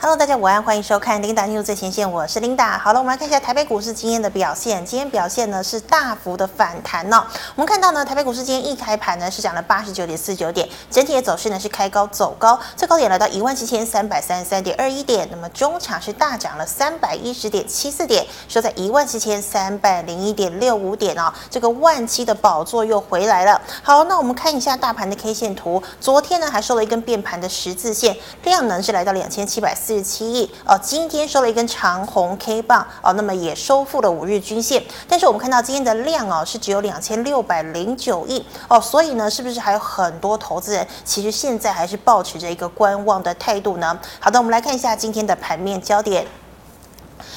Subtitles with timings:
[0.00, 2.78] Hello，大家午安，欢迎收看 Linda News 最前线，我是 Linda。
[2.78, 4.84] 好了，我们来看一下台北股市今天的表现。
[4.84, 7.24] 今天表现呢是大幅的反弹哦。
[7.54, 15.26] 我们看到呢，台北股市今天一开盘呢是涨了八十九点四九点，整体的走势呢是开高走高，最高点来到一万七千三百三十三点二一点。
[15.30, 21.32] 那么中场是大涨了三百一十点七四点，收在一万七千三百零一点六五点哦。
[21.48, 23.58] 这个万七的宝座又回来了。
[23.82, 29.94] 好，那我们看一下大盘的 K 线图，昨天呢还收了一根变盘的十字线，量能是来到两千七百四。
[29.94, 34.82] 十七亿哦，今天收了一根长红 K 棒哦，那么也收复了五日均线。
[35.08, 43.96] 但是我们看到今天的量哦是只有两千六百零九亿哦，所以呢，是不是还有很多投资人其实现在还是抱持着一个观望的态度呢？
[44.18, 46.26] 好的，我们来看一下今天的盘面焦点。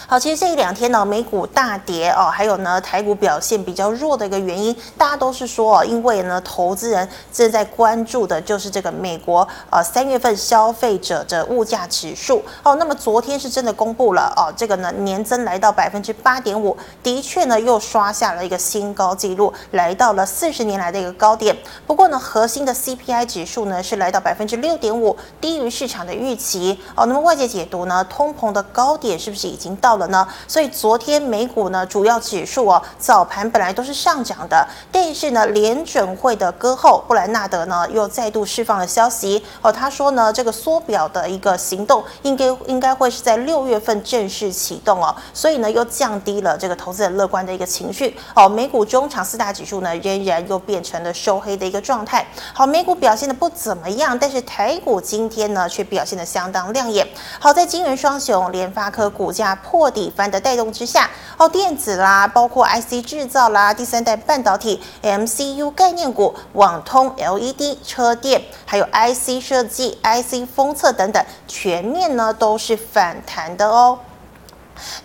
[0.10, 12.76] 好，其实这一两天呢，美股大跌哦，还有呢，台股表现比较弱的一个原因，大家都是说哦，因为呢，投资人正在关注的就是这个美国呃三月份消费者的物价指数哦。
[12.76, 21.54] 那么昨天是真的公布了哦，这个呢年增来到百分之八点五，的确呢又刷下了一个新高纪录，来到了四十年来的一个高点。
[21.86, 27.06] 不过呢，核心的 CPI 指数呢是来到百分之六点五，低于市场的预期哦。
[27.06, 30.28] 那么外界解读呢，通膨的高点是不是已经到了呢？
[30.48, 52.26] 所以昨天美股呢，主要指数哦，早盘本来都是上涨的，但是呢，联准会的鸽后布兰纳德呢，又再度释放了消息哦，他说呢，这个缩表的一个行动应该应该会是在六月份正式启动哦，所以呢，又降低了这个投资人乐观的一个情绪哦，美股中场四大指数呢，仍然又变成了收黑的一个状态。
[52.54, 57.08] 好，美股表现的不怎么样，但是台股今天呢，却表现的相当亮眼。
[57.40, 59.87] 好在金元双雄联发科股价破。
[59.90, 74.00] 底翻的带动之下，哦，电子啦，包括 IC 制造啦，第三代半导体、MCU 概念股、网通、LED、车电，还有 IC 设计、IC 封测等等，全面呢都是反弹的哦。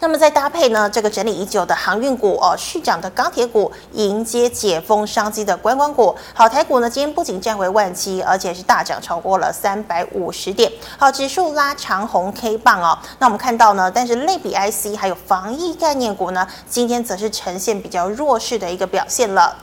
[0.01, 6.15] 那么再搭配呢，这个整理已久的航运股哦，续涨的钢铁股，迎接解封商机的观光股。
[6.35, 10.71] 好，台股呢今天不仅站回万七，而且是大涨超过了三百五十点。
[10.99, 12.99] 好，指数拉长红 K 棒哦。
[13.19, 19.57] 那我们看到呢，但是类比 IC 还有防疫概念股呢，今天则是呈现比较弱势的一个表现了。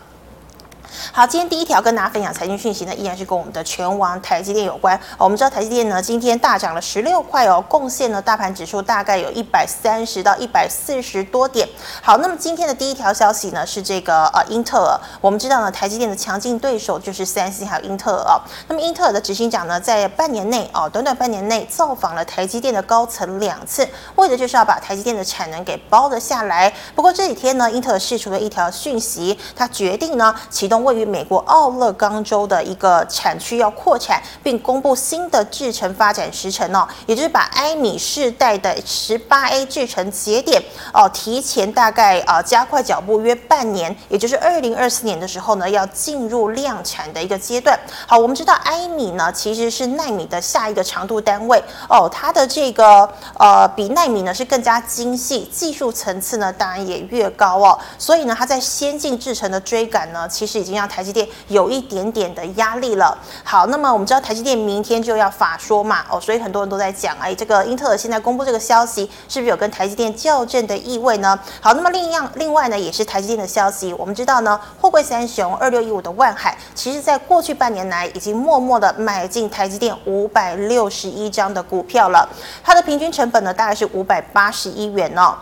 [1.11, 4.99] 好，今天第一条跟大家分享财经讯息呢，依然是跟我们的权王台积电有关。
[5.17, 11.67] 我们知道台积电呢，今天大涨了十六块哦，贡献呢大盘指数大概有一百三十到一百四十多点。
[12.01, 14.99] 好，那么今天的第一条消息呢是这个呃英特尔。
[15.21, 18.41] 我们知道呢，台积电的强劲对手就是三星还有英特尔哦。
[18.67, 26.73] 那么英特尔的执行长呢，在半年内哦，短短半年内造访了台积电的高层两次，为的就是要把台积电的产能给包了下来。
[26.95, 40.61] 不过这几天呢，英特尔释出了一条讯息，他决定呢启动位于美国奥勒冈州的一个产区要扩产，并公布新的制程发展时程哦，也就是把埃米世代的十八 A 制程节点
[40.93, 47.79] 哦提前大概啊加快脚步约半年，也就是二零二四年的时候呢要进入量产的一个阶段。
[48.07, 60.89] 好，我们知道埃米呢其实是奈米的下一个长度单位哦，它的这个呃比奈米呢是更加精细，技术层次呢当然也越高哦，所以呢它在先进制程的追赶呢其实已已经让。
[60.89, 63.15] 台积电有一点点的压力了。
[63.43, 71.39] 好，那么我们知道台积电明天就要法说嘛，哦，所以很多人都在讲，哎，这个英特尔现在公布这个消息，是不是有跟台积电校正的意味呢？
[71.61, 82.27] 好，那么另一样，另外呢，也是台积电的消息，我们知道呢，货柜三雄二六一五的万海，其实在过去半年来已经默默的买进台积电五百六十一张的股票了，
[82.63, 85.35] 它的平均成本呢，大概是五百八十一元哦。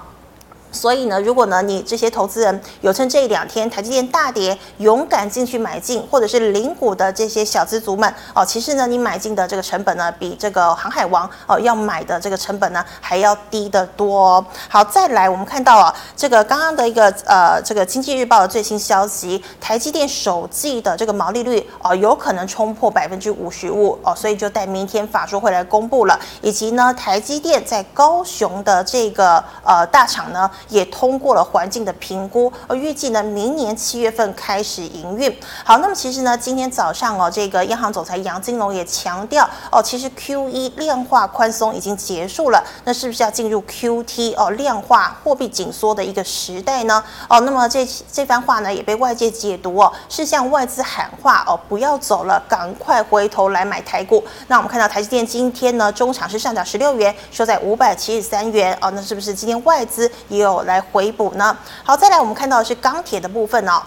[0.78, 14.46] 所以呢，如果呢你这些投资人有趁这一两天台积电大跌，勇敢进去买进，或者是零股的这些小资族们哦，其实呢你买进的这个成本呢，比这个航海王哦要买的这个成本呢还要低得多。
[14.70, 30.50] 好，再来我们看到啊，这个刚刚的一个呃这个经济日报的最新消息，台积电首季的这个毛利率哦有可能冲破百分之五十五哦，所以就待明天法说会来公布了，以及呢台积电在高雄的这个呃大厂呢。
[30.70, 35.34] 也通过了环境的评估，而预计呢，明年七月份开始营运。
[35.64, 47.04] 好，那么其实呢，今天早上哦，这个央行总裁杨金龙也强调哦，其实 QE 量化宽松已经结束了，那是不是要进入 QT 哦，量化货币紧缩的一个时代呢？
[47.30, 54.24] 哦，那么这这番话呢，也被外界解读哦，是向外资喊话哦，不要走了，赶快回头来买台股。
[54.48, 60.47] 那我们看到台积电今天呢，中场是上涨十六元，收在五百七十三元哦，那是不是今天外资也有？
[60.64, 61.56] 来回补呢？
[61.84, 63.82] 好，再来我们看到的是钢铁的部分哦。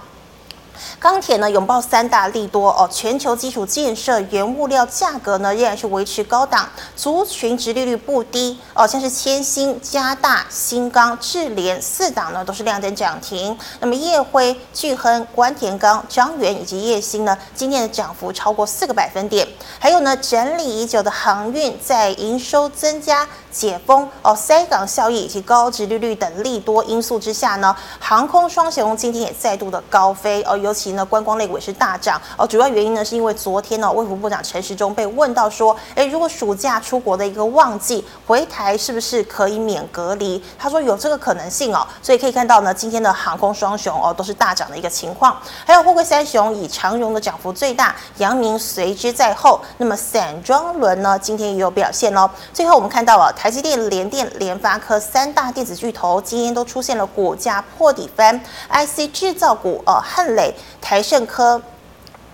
[0.98, 13.56] 钢铁呢，拥抱三大利多哦，全球基础建设、原物料价格呢，仍然是维持高档，族群殖利率不低哦，像是千星、嘉大、新钢、智联四档呢，都是亮灯涨停。
[13.80, 19.46] 那么烨辉、聚亨、关田钢、张源以及烨兴呢，今天的涨幅超过四个百分点。
[19.78, 32.46] 还有呢，整理已久的航运，在营收增加、解封哦、塞港效益以及高殖利率等利多因素之下呢，航空双雄今天也再度的高飞哦，尤其呢，观光类股也是大涨哦。
[32.46, 40.40] 主要原因呢，是因为昨天呢，卫福部长陈时中被问到说，哎，如果暑假出国的一个旺季回台，是不是可以免隔离？
[40.56, 41.84] 他说有这个可能性哦。
[42.00, 45.36] 所以可以看到呢，今天的航空双雄哦，都是大涨的一个情况。
[45.66, 49.60] 还有货柜三雄，以长荣的涨幅最大，阳明随之在后。
[49.78, 52.30] 那么散装轮呢，今天也有表现哦。
[52.54, 58.40] 最后我们看到了台积电、联电、联发科三大电子巨头，今天都出现了股价破底翻。
[58.70, 61.60] IC 制造股哦，汉磊、台盛科。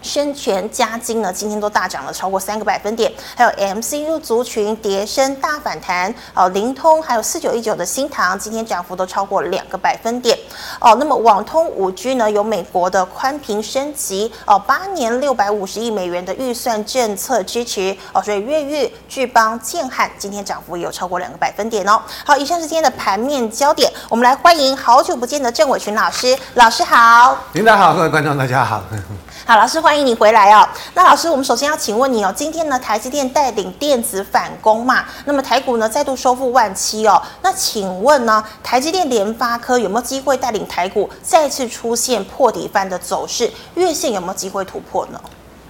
[0.07, 10.39] 深全、嘉金呢，今天都大涨了超过三个百分点，还有 MCU 族群跌升大反弹哦，灵通还有四九一九的新塘，今天涨幅都超过两个百分点
[10.81, 10.97] 哦。
[11.01, 22.01] 那么网通五 G 呢，有美国的宽频升级哦，八年六百五十亿美元的预算政策支持哦，所以越狱、巨邦、建汉今天涨幅也有超过两个百分点哦。
[22.25, 28.83] 好，以上是今天的盘面焦点，我们来欢迎好久不见的郑伟群老师，老师好，领导好，各位观众大家好。
[29.47, 30.69] 好，老师欢迎你回来哦。
[30.95, 37.21] 那老师，我们首先要请问你哦，今天呢，台积电带领电子反攻嘛，那么台股呢再度收复万七哦。
[37.43, 43.51] 那请问呢，台积电、联发科有没有机会带领台股再次出现破底翻的走势？
[43.75, 45.21] 月线有没有机会突破呢？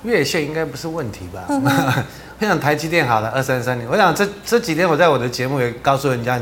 [0.02, 1.44] 月线应该不是问题吧？
[1.48, 1.62] 嗯、
[2.38, 3.88] 我想台积电好了，二三三零。
[3.90, 6.40] 我想这这几天我在我的节目也告诉人家，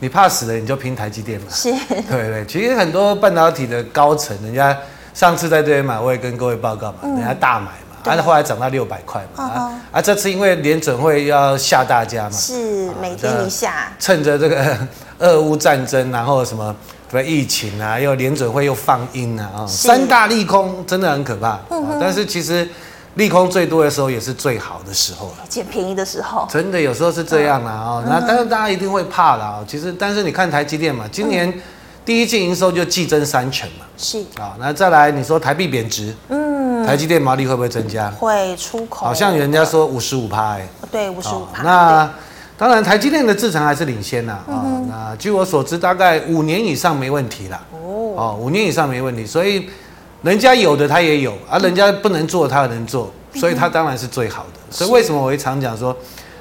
[0.00, 1.46] 你怕死了你就拼台积电嘛。
[1.50, 2.44] 是，对对。
[2.46, 4.76] 其实很多半导体的高层，人家。
[5.14, 14.76] 上次在这边买，我也跟各位报告嘛，人家大买嘛，但是后来涨到六百块嘛，啊啊，这次因为联准会要吓大家嘛，是每天一下，趁着这个
[15.20, 16.74] 俄乌战争，然后什么
[17.24, 21.60] 疫情啊，又联准会又放鹰啊，啊，三大利空真的很可怕，
[22.00, 22.68] 但是其实
[23.14, 31.54] 利空最多的时候也是最好的时候了，捡便宜的时候，真的有时候是这样啦啊，那但是大家一定会怕啦，其实但是你看台积电嘛，今年。
[32.04, 34.18] 第一季营收就季增三成嘛，是。
[34.38, 38.10] 啊，那再来你说台币贬值，嗯，台积电毛利会不会增加？
[38.10, 41.62] 会出口，好像人家说五十五趴，哎，对，五十五趴。
[41.62, 42.10] 那
[42.58, 49.66] 当然台积电的制程还是领先啦，啊，那据我所知，大概五年以上没问题啦，哦，五年以上没问题，所以
[50.22, 54.60] 人家有的他也有，而人家不能做他能做，所以他当然是最好的。
[54.70, 55.96] 所以为什么我会常讲说？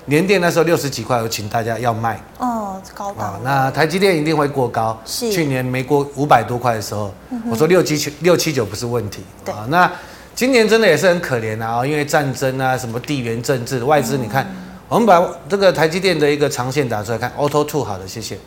[0.05, 3.39] 联电那时候六十几块，我请大家要卖哦，高档、哦。
[3.43, 4.99] 那台积电一定会过高。
[5.05, 5.31] 是。
[5.31, 9.23] 去年没过五百多块的时候，嗯、我说六七九六七九不是问题。
[9.45, 9.65] 对、哦。
[9.69, 9.89] 那
[10.35, 14.55] 今年真的也是很可怜啊，因为战争啊，什么地缘政治，外资你看，嗯、
[14.89, 18.37] 我们把这个台积电的一个长线打出来看，Auto Two 好的，谢谢。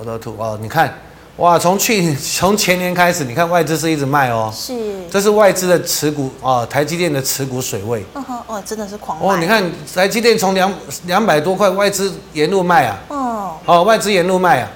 [0.00, 0.92] Auto Two 哦，你看。
[1.36, 4.74] 哇，从去 从前年开始，你看外资是一直卖哦，是，
[5.10, 9.26] 这是外资的持股哦，台积电的持股水位，哦哦，真的是狂卖。
[9.26, 9.64] 哦，你看
[9.94, 10.72] 台积电从两
[11.06, 14.70] 两百多块，外资沿路卖啊，哦，哦，外资沿路卖啊，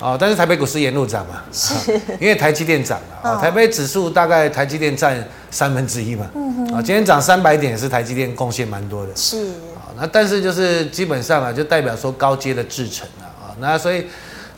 [0.00, 1.74] 哦，但是台北股市沿路涨嘛，是，
[2.18, 14.06] 因为台积电涨了啊， 台北指数大概台积电占三分之一嘛，嗯哼，啊，今天涨三百点也是台积电贡献蛮多的，是，啊，那但是就是基本上啊，就代表说高阶的制程啊，啊，那所以。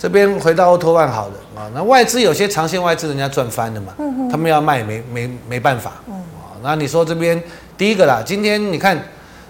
[0.02, 6.25] 这边回到欧托万好了啊，那外资有些长线外资人家赚翻了嘛，嗯、他们要卖没没没办法，啊、嗯，
[6.61, 7.40] 那你说这边
[7.78, 9.00] 第一个啦，今天你看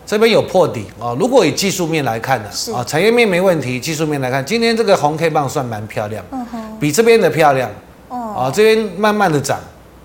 [0.04, 7.70] 这边有破底啊，如果以技术面来看呢，是啊，产业面没问题，技术面来看，今天这个红 K 棒算蛮漂亮，嗯、哼比这边的漂亮，
[8.10, 9.58] 哦、啊，这边慢慢的涨，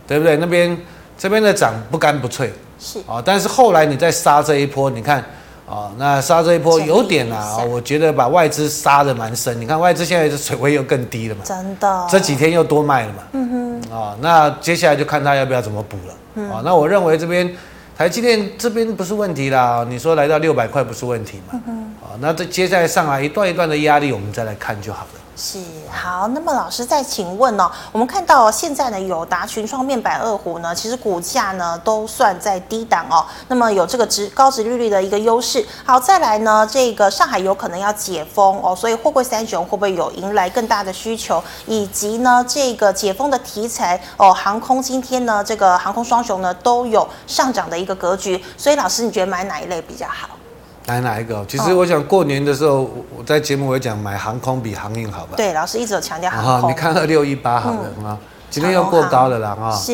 [0.08, 0.38] 对不对？
[0.38, 0.78] 那边
[1.18, 2.50] 这边的涨不干不脆，
[2.80, 5.22] 是啊，但是后来你再杀这一波，你看。
[5.68, 9.60] 哦，那杀这一波有点啊，我觉得把外资杀的蛮深。
[9.60, 13.24] 你看外资现在的水位又更低了嘛，真的，这几天又多卖了嘛。
[13.34, 13.92] 嗯哼。
[13.94, 16.14] 啊，那接下来就看他要不要怎么补了。
[16.36, 16.50] 嗯。
[16.50, 17.54] 哦，那我认为这边
[17.98, 19.86] 台积电这边不是问题啦。
[19.90, 21.54] 你说来到六百块不是问题嘛？
[21.54, 21.84] 嗯哼。
[22.02, 25.20] 啊，那这接下来上来一段一段的压力，我们再来看就好了。
[25.40, 25.60] 是
[25.92, 35.64] 好，那么老师再请问哦，我们看到现在呢，友达、群创、面板二虎呢，其实股价呢都算在低档哦，那么有这个值高值利率的一个优势。
[35.86, 41.44] 好，再来呢，这个上海有可能要解封哦，所以货柜三雄会不会有迎来更大的需求？
[41.68, 48.44] 以及呢，这个解封的题材哦，航空今天呢，这个航空双雄呢都有上涨的一个格局。
[48.58, 50.30] 所以老师，你觉得买哪一类比较好？
[50.88, 51.46] 买哪一个？
[51.48, 55.34] 其实我想过年的时候，我在节目会讲买航空比航运好吧？
[55.36, 56.72] 对，老师一直有强调航空。
[56.72, 58.18] 你看二六一八好了啊，
[58.50, 59.76] 今天又过高了啦啊！
[59.76, 59.92] 是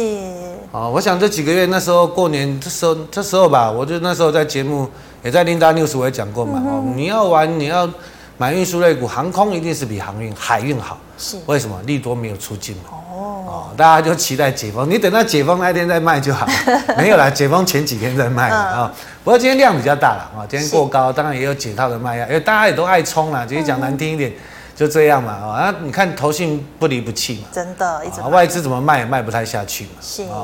[0.71, 4.88] 哦，我想这几个月那时候过年这时候这时候吧，我就那时候在节目
[5.23, 6.62] 也在 Linda News 我也讲过嘛，
[6.95, 7.89] 你要玩你要
[8.37, 11.79] 买运输类股，航空一定是比航运海运好，是为什么？
[11.85, 12.97] 利多没有出尽嘛。
[13.13, 16.47] 哦，大家就期待解封，你等到解封那天再卖就好。
[16.97, 18.91] 没有啦，解封前几天再卖啊。
[19.23, 23.45] 不过今天量比较大了啊，今天过高，当然也有解套的卖压，因为大家也都爱冲啦。
[23.45, 24.33] 直接讲难听一点，
[24.75, 25.73] 就这样嘛啊。
[25.81, 29.91] 你看投信不离不弃嘛，真的，一直外资怎么卖也卖不太下去嘛。
[30.01, 30.43] 是啊，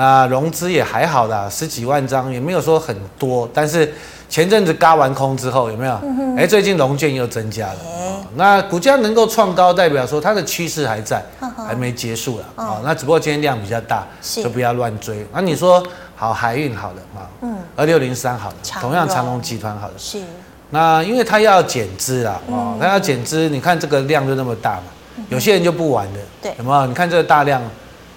[0.00, 3.92] 那融资也还好啦，十几万张也没有说很多，但是。
[4.30, 5.92] 前阵子嘎完空之后有没有？
[5.92, 7.78] 哎、嗯欸，最近融券又增加了。
[7.84, 12.44] 欸、那股价能够创高，代表说它的趋势还在，呵呵还没结束了。
[12.54, 15.26] 哦，那只不过今天量比较大，就不要乱追。
[15.34, 17.26] 那你说好海运好的啊？
[17.42, 19.94] 嗯，二六零三好的，同样长隆集团好的。
[19.98, 20.22] 是。
[20.70, 24.82] 那因为它要减资啦，哦，它要减资，你看这个量就那么大嘛，
[25.16, 26.18] 嗯、有些人就不玩了。
[26.40, 26.54] 对。
[26.56, 26.86] 有没有？
[26.86, 27.60] 你看这个大量，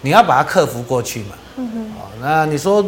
[0.04, 1.36] 你要把它克服过去嘛。
[1.58, 1.82] 嗯哼。
[2.00, 2.86] 哦，那你说？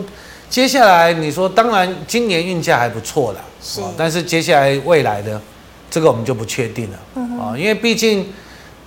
[0.47, 5.41] 接下来你说，当然今年运价还不错啦，是，但是接下来未来的
[5.89, 8.31] 这个我们就不确定了，哦，因为毕竟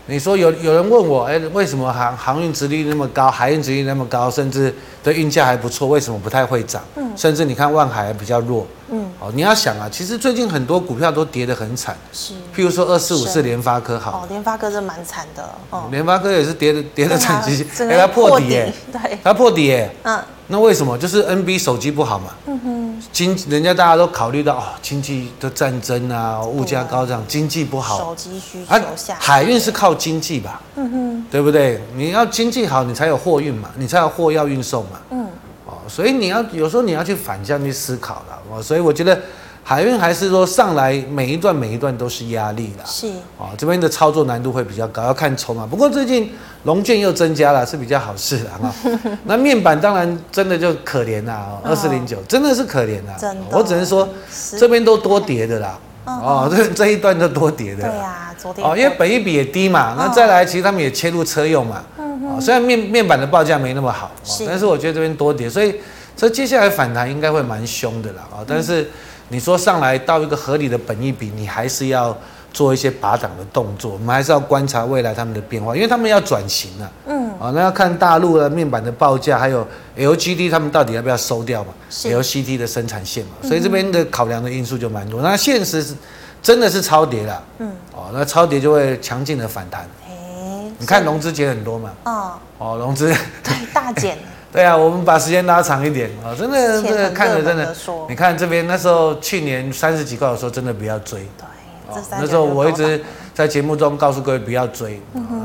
[0.07, 6.81] 你说有有人问我，哎，为什么航航运值率那么高，海运值率那么高，甚至的运价还不错，为什么不太会涨？
[6.95, 8.78] 嗯，甚至你看万海还比较弱，嗯，
[9.21, 20.19] 哦，你要想啊，其实最近很多股票都跌得很惨，是，譬如说二四五四联发科好，哦，联发科是蛮惨的，哦，联发科也是跌的跌的惨兮兮，哎，它破底耶，对，它破底耶，嗯。
[20.51, 20.97] 那为什么？
[20.97, 22.33] 就是 NB 手机不好嘛。
[22.47, 23.03] 嗯哼。
[23.13, 27.99] 经人家大家都考虑到哦，经济的战争啊，物价高涨，经济不好。
[27.99, 29.15] 手机需求下。
[29.21, 30.63] 海运是靠经济吧？
[30.77, 31.27] 嗯哼。
[31.31, 31.83] 对不对？
[31.95, 34.93] 你要经济好，你才有货运嘛，你才有货要运送嘛。
[35.11, 35.28] 嗯。
[35.89, 38.39] 哦，所以你要有时候你要去反向去思考了。
[38.51, 39.19] 我，所以我觉得。
[39.65, 43.07] 海运还是说上来每一段每一段都是压力啦，是
[43.39, 45.67] 啊，这边的操作难度会比较高，要看筹码。
[45.67, 48.75] 不过最近龙券又增加了，是比较好事的啊。
[49.25, 53.15] 那面板当然真的就可怜啦，二四零九真的是可怜啦。
[53.19, 54.09] 真的，我只能说
[54.59, 55.79] 这边都多跌的啦。
[56.07, 57.83] 哦，这这一段都多跌的。
[57.83, 61.85] 对呀，昨天哦，因为本一比也低嘛，那再来其实他们也切入车用嘛。
[62.29, 64.11] 嗯，虽然面面板的报价没那么好，
[64.47, 65.75] 但是我觉得这边多跌，所以
[66.17, 68.29] 这接下来反弹应该会蛮凶的啦。
[68.33, 68.89] 啊，但是。
[69.31, 72.17] 你说上来到一个合理的本益比，你还是要
[72.51, 73.93] 做一些拔档的动作。
[73.93, 76.91] 我们还是要观察未来他们的变化，因为他们要转型了。
[77.09, 79.69] 嗯，啊，那要看大陆的面板的报价，还有
[79.99, 83.33] LGD 他们到底要不要收掉嘛？LCD 的生产线嘛？
[83.43, 85.21] 所以这边的考量的因素就蛮多。
[85.21, 85.95] 那现实是
[86.43, 87.45] 真的是超跌了。
[87.59, 89.87] 嗯，哦，那超跌就会强劲的反弹。
[90.79, 91.91] 你看融资减很多嘛？
[92.05, 94.17] 哦，哦，融资对 大减。
[94.51, 97.77] 对啊，我们把时间拉长一点啊，真的，这个看着真的，
[98.09, 101.21] 你看这边那时候去年三十几块的时候，真的不要追。
[101.37, 102.99] 对，那时候我一直
[103.35, 104.99] 在节目中告诉各位不要追，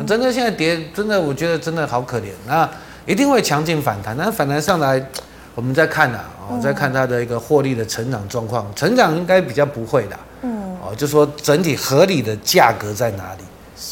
[0.07, 2.27] 真的现在跌，真的我觉得真的好可怜。
[2.47, 2.67] 那
[3.05, 5.05] 一定会强劲反弹，那反弹上来，
[5.53, 10.17] 我们再看啊，哦，再看它的一个获利的成长状况，成长应该比较不会的。
[10.43, 13.43] 嗯，哦，就说整体合理的价格在哪里？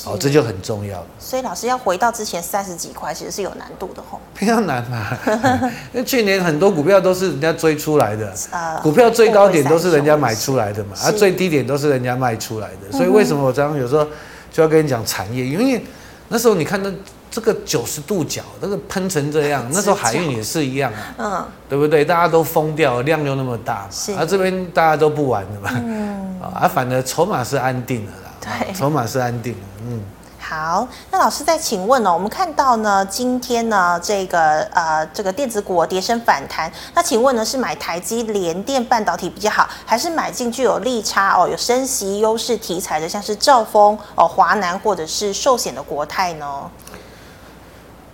[0.05, 1.03] 哦，这就很重要。
[1.19, 4.19] 所以老师要回到之前三十几块，其实是有难度的吼。
[4.37, 5.07] 比较难嘛，
[5.93, 12.97] 因为去年很多股票都是人家追出来的，呃，股票最高点都是人家买出来的嘛，啊最低点都是人家卖出来的。
[12.97, 14.05] 所以为什么我常常有时候
[14.51, 15.45] 就要跟你讲产业？
[15.45, 15.83] 因为
[16.29, 16.91] 那时候你看那
[17.29, 22.03] 这个九十度角，那个喷成这样， 那时候海运也是一样啊，嗯，对不对？
[22.03, 28.11] 大家都疯掉，量又那么大，啊这边大家都不玩了嘛，嗯，啊，反而筹码是安定的。
[28.41, 29.59] 对，筹码是安定的。
[29.85, 30.01] 嗯，
[30.39, 46.69] 好，那老师再请问哦，我们看到呢，今天呢，这个呃，这个电子股跌升反弹，那请问呢，是买台积联电半导体比较好，还是买进具有利差哦，有升息优势题材的，像是兆丰哦、华南或者是寿险的国泰呢？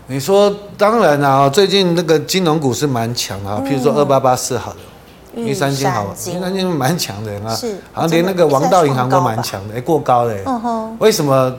[0.08, 4.80] 你说，当然啊，最近那个金融股是蛮强啊，譬如说二八八四好了。
[5.38, 10.42] 玉山金好，玉山金蛮强的啊，是，好像连那个王道银行都蛮强的，哎，过高嘞。
[10.46, 10.98] 嗯哼。
[11.00, 11.54] 为什么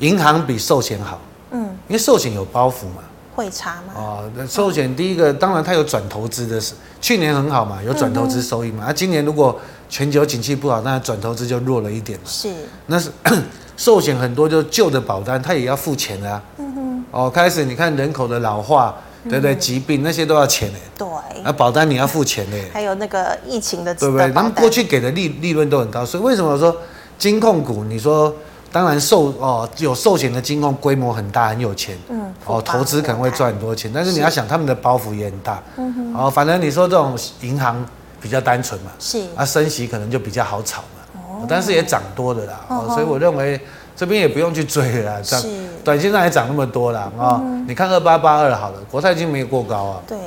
[0.00, 1.18] 银行比寿险好？
[1.52, 3.02] 嗯，因为寿险有包袱嘛。
[3.34, 3.94] 会差吗？
[3.96, 6.60] 哦，那寿险第一个，当然它有转投资的，
[7.00, 8.86] 去年很好嘛，有转投资收益嘛。
[8.86, 12.24] 啊，今年如果全球景气不好，那转投资就弱了一点嘛。
[12.26, 12.52] 是。
[12.86, 13.10] 那是
[13.76, 16.42] 寿险很多就旧的保单，它也要付钱的啊。
[16.58, 17.04] 嗯哼。
[17.10, 18.94] 哦，开始你看人口的老化。
[19.24, 20.80] 对不对，疾病那些都要钱嘞。
[20.98, 21.06] 对。
[21.42, 22.68] 啊，保单你要付钱嘞。
[22.72, 24.30] 还有那个疫情的，对不对？
[24.32, 26.76] 他们过去给的利利润都很高，所以为什么说
[27.18, 27.84] 金控股？
[27.84, 28.34] 你说
[28.70, 31.96] 当然寿哦，有寿险的金控规模很大，很有钱。
[32.08, 32.32] 嗯。
[32.46, 35.62] 哦，投资可能会赚很多钱，但是你要想他们的包袱也很大。
[35.76, 36.14] 嗯哼。
[36.14, 37.84] 哦，反正你说这种银行
[38.20, 38.90] 比较单纯嘛。
[38.98, 39.22] 是。
[39.36, 41.20] 啊，升息可能就比较好炒嘛。
[41.28, 41.46] 哦。
[41.48, 42.60] 但是也涨多的啦。
[42.68, 42.86] 哦。
[42.88, 43.60] 所以我认为。
[44.02, 45.40] 这边也不用去追了涨，
[45.84, 47.40] 短线上还涨那么多了啊！
[47.68, 50.18] 你看二八八二好了，国泰金没有过高啊，对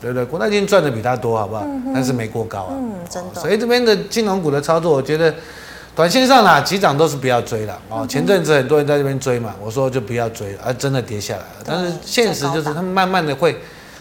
[0.00, 1.92] 对对，国泰金赚的比它多，好不好、嗯？
[1.92, 3.38] 但是没过高啊，嗯，真的。
[3.38, 5.34] 所以这边的金融股的操作，我觉得
[5.94, 8.06] 短线上啦，急涨都是不要追了啊、哦。
[8.06, 11.46] 前阵子很多人在这边追嘛，我说就不要追了，啊，真的跌下来了。
[11.66, 13.54] 但是现实就是，他们慢慢的会。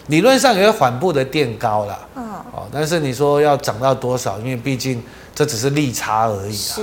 [0.07, 2.23] 理论上也会缓步的垫高了，嗯，
[2.53, 4.39] 哦，但是你说要涨到多少？
[4.39, 5.03] 因为毕竟
[5.35, 6.81] 这只是利差而已啊，是，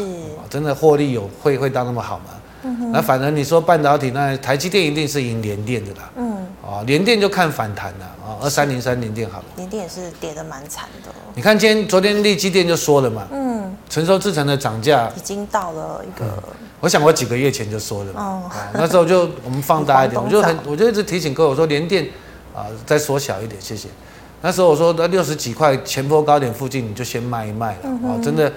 [0.48, 2.24] 真的获利有会会到那么好吗？
[2.62, 11.10] 嗯，那反而你说半导体，那台积电一定是赢联电的啦，嗯，哦，联电就看反弹了啊，二三零三联电好了，联电也是跌得蛮惨的。
[11.34, 15.10] 你看今天昨天立积电就说了嘛，嗯，成熟制程的涨价。
[15.16, 16.42] 已经到了一个、嗯，
[16.80, 22.08] 我想我几个月前就说了嘛，哦，那时候就我们放大一点， 我就很我就一直提醒各位，我说联电。
[22.56, 23.86] 啊，再缩小一点，谢谢。
[24.43, 27.88] 那时候我说，那六十几块前波高点附近，你就先卖一卖了。
[28.02, 28.52] 哦、嗯，真的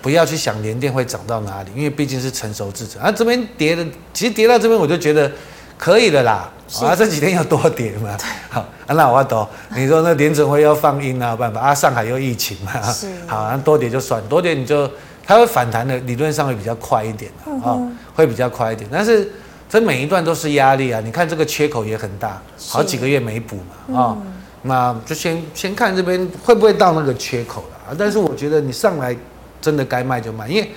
[0.00, 3.02] 不要去想联电会涨到哪里，因为毕竟是成熟制程。
[3.02, 5.30] 啊，这边跌的，其实跌到这边我就觉得
[5.76, 6.50] 可以了啦。
[6.80, 8.16] 啊，这几天要多跌嘛。
[8.48, 9.46] 好，啊、那我懂。
[9.76, 12.80] 你说那联准会要放鹰啊，办法啊，上海又疫情嘛。
[12.90, 13.08] 是。
[13.26, 14.90] 好，那多跌就算，多跌你就
[15.26, 19.30] 它会反弹的，理论上会比较快一点啊、嗯哦，会比较快一点，但是。
[19.66, 21.00] 这每一段都是压力啊！
[21.04, 24.18] 你看这个缺口也很大，好几个月没补嘛，啊、嗯哦，
[24.64, 27.96] 那就先先看这边会不会到那个缺口了啊！
[27.98, 29.16] 但是我觉得你上来
[29.60, 30.70] 真的该卖就卖，因为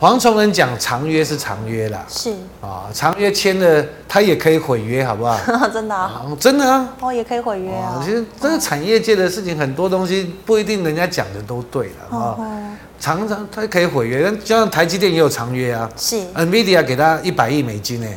[0.00, 5.36] 黄崇仁讲长约是长约啦，是啊，长约签了他也可以毁约，好不好？
[5.72, 8.00] 真的啊，啊，真的啊，哦，也可以毁约啊！
[8.04, 12.34] 其实这个产业界的事情很多东西不一定人家讲的都对了啊。
[12.38, 12.54] 哦
[13.00, 15.88] 常常它可以毁约，但就像台积电也有长约啊。
[15.96, 16.16] 是。
[16.34, 18.08] NVIDIA 给他一百亿美金呢。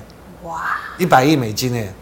[0.43, 0.59] 哇。
[0.97, 1.93] 一百亿美金呢、嗯？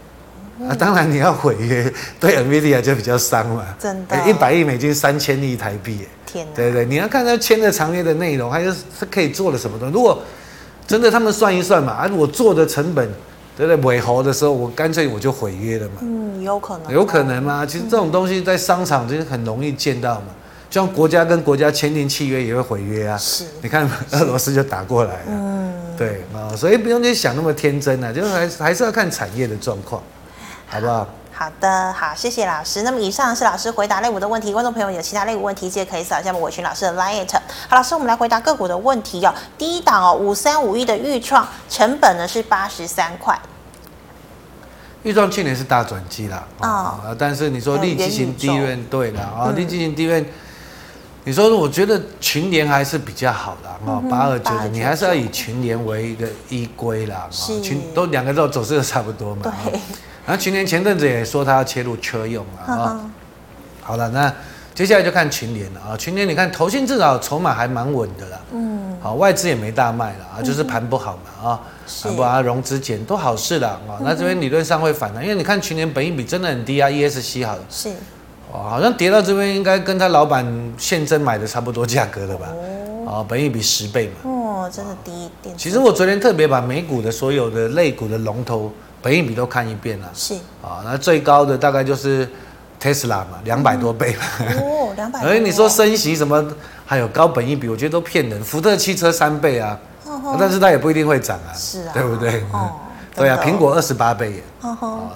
[0.68, 3.64] 啊，当然你要毁约， 对 NVIDIA 就比较伤嘛。
[3.78, 4.28] 真的。
[4.28, 6.06] 一百亿美金三千亿台币。
[6.26, 6.52] 天哪。
[6.54, 9.94] 对对，你要看他签的长约的内容，还有是可以做了什么东西。
[9.94, 10.22] 如果
[10.86, 13.08] 真的他们算一算嘛，啊，我做的成本，
[13.56, 13.84] 对不对？
[13.84, 15.94] 尾喉的时候，我干脆我就毁约了嘛。
[16.02, 16.92] 嗯，有可能。
[16.92, 17.64] 有可能吗？
[17.64, 20.26] 其实这种东西在商场就是很容易见到嘛。
[20.68, 30.00] 就像国家跟国家签订契约也会毁约啊，是，你看俄罗斯就打过来了，嗯，对啊，所以不用去想那么天真啊，就是还是还是要看产业的状况，
[30.70, 31.06] 好不好？
[31.32, 32.82] 好的，好，谢谢老师。
[32.82, 37.26] 那么以上是老师回答类股的问题，观众朋友有其他类股问题，记得可以扫一下我们伟群老师的 LINE。
[37.68, 39.34] 好，老师，我们来回答个股的问题哦。
[39.58, 43.36] 第一档哦，五三五一的预创成本呢是八十三块。
[45.02, 50.24] 预创去年是大转机啦，哦，但是你说立基型 DRAM 对了啊，立基型 DRAM。
[51.24, 57.28] 你说，我觉得群联还是比较好的啊，八二九九，你还是要以群联为一个依归啦，
[57.62, 59.42] 群都两个都走势都差不多嘛。
[59.42, 59.80] 对。
[60.26, 63.10] 然后群联前阵子也说他要切入车用啊，啊。
[63.82, 64.32] 好了，那
[64.74, 65.96] 接下来就看群联了啊。
[65.96, 68.40] 群联你看，投信至少筹码还蛮稳的啦。
[68.52, 68.96] 嗯。
[69.00, 71.60] 好，外资也没大卖了啊，就是盘不好嘛啊。
[72.02, 72.14] 盘。
[72.14, 73.98] 不好，融资减都好事了啊。
[74.02, 77.62] 那这边理论上会反弹，因为你看群联本益比真的很低啊，ESC 好了。
[77.68, 77.88] 是。
[78.52, 82.48] 哦，好像跌到这边，应该跟他老板现增买的差不多价格了吧？
[83.06, 84.30] 哦，本益比十倍嘛。
[84.30, 85.56] 哦，真的低一点。
[85.56, 88.70] 其实我昨天特别把美股的所有的类股的龙头
[89.02, 90.10] 本益比都看一遍了。
[90.14, 90.34] 是。
[90.62, 92.28] 啊，那最高的大概就是
[92.80, 94.24] Tesla 嘛，两百多倍嘛。
[94.60, 95.20] 哦， 两百。
[95.20, 96.44] 哎，你说升息什么，
[96.86, 98.42] 还有高本益比，我觉得都骗人。
[98.42, 99.78] 福特汽车三倍啊，
[100.38, 101.52] 但是它也不一定会涨啊。
[101.54, 101.90] 是啊。
[101.94, 102.42] 对不对？
[102.52, 102.72] 哦。
[103.12, 104.42] 对啊，苹果二十八倍耶，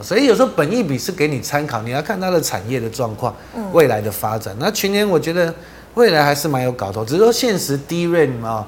[0.02, 3.34] 所以有时候本益比是给你参考，你要看它的产业的状况，
[3.72, 4.52] 未来的发展。
[4.54, 5.54] 嗯、那去年我觉得
[5.94, 8.66] 未来还是蛮有搞头，只是说现实 DRAM 啊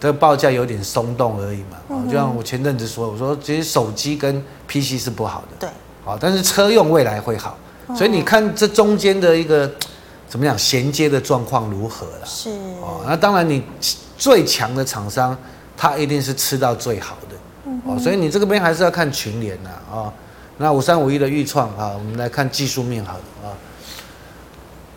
[0.00, 1.76] 的报价有点松动而已嘛。
[1.90, 5.68] 嗯、就像我前阵子说，我说其实手机跟 PC 是不好的，对，
[6.04, 7.56] 啊，但是车用未来会好，
[7.96, 9.70] 所以你看这中间的一个
[10.28, 12.26] 怎么讲衔接的状况如何了？
[12.26, 13.62] 是，哦，那当然你
[14.16, 15.36] 最强的厂商，
[15.76, 17.36] 它一定是吃到最好的。
[17.86, 20.12] 哦，所以你这个边还是要看群联呐，啊，
[20.56, 23.52] 那五三五一的预创啊，我们来看技术面好了啊，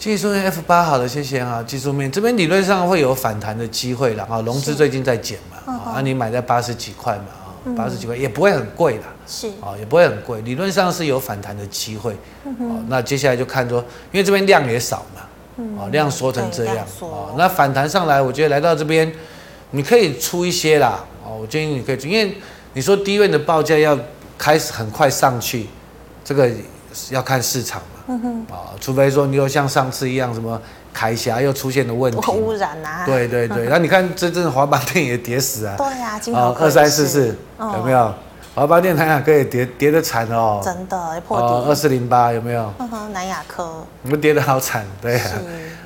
[0.01, 7.25] 技术面 F 八好的，谢谢啊，技术面这边理论上会有反弹的机会了啊，融资最近在减嘛，啊，你买在八十几块嘛，
[7.65, 9.47] 啊，八十几块也不会很贵的，是。
[9.61, 12.13] 啊，也不会很贵，理论上是有反弹的机会，
[12.45, 13.77] 哦，那接下来就看说，
[14.11, 15.21] 因为这边量也少嘛，
[15.79, 19.13] 哦，量缩成这样，哦，那反弹上来，我觉得来到这边，
[19.69, 22.35] 你可以出一些啦，哦，我建议你可以出，因为。
[22.73, 23.99] 你说低位的报价要
[24.37, 25.67] 开始很快上去，
[26.23, 26.49] 这个
[27.09, 28.03] 要看市场嘛。
[28.07, 28.45] 嗯哼。
[28.53, 30.59] 啊，除非说你又像上次一样，什么
[30.93, 33.05] 凯霞又出现了问题，污染啊。
[33.05, 35.75] 对对对，那你看这阵华邦电也跌死啊。
[35.77, 38.13] 对呀，啊，二三四四有没有？
[38.53, 40.59] 华邦电、南亚科也跌跌得惨哦。
[40.63, 41.69] 真的破底。
[41.69, 42.73] 二四零八有没有？
[42.79, 43.83] 嗯哼，南亚科。
[44.01, 45.31] 你们跌得好惨，对啊。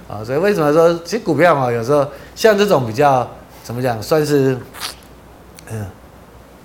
[0.07, 3.27] 啊，所以为什么说其实股票嘛，有时候像这种比较
[3.63, 4.57] 怎么讲，算是
[5.69, 5.85] 嗯。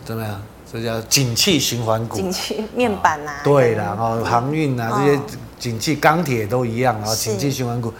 [0.02, 0.42] 怎么样？
[0.72, 5.20] 这叫景气循环股，景气面板呐、啊，对啦，哦，航运呐这些
[5.58, 7.92] 景气，钢铁都一样啊，景气循环股，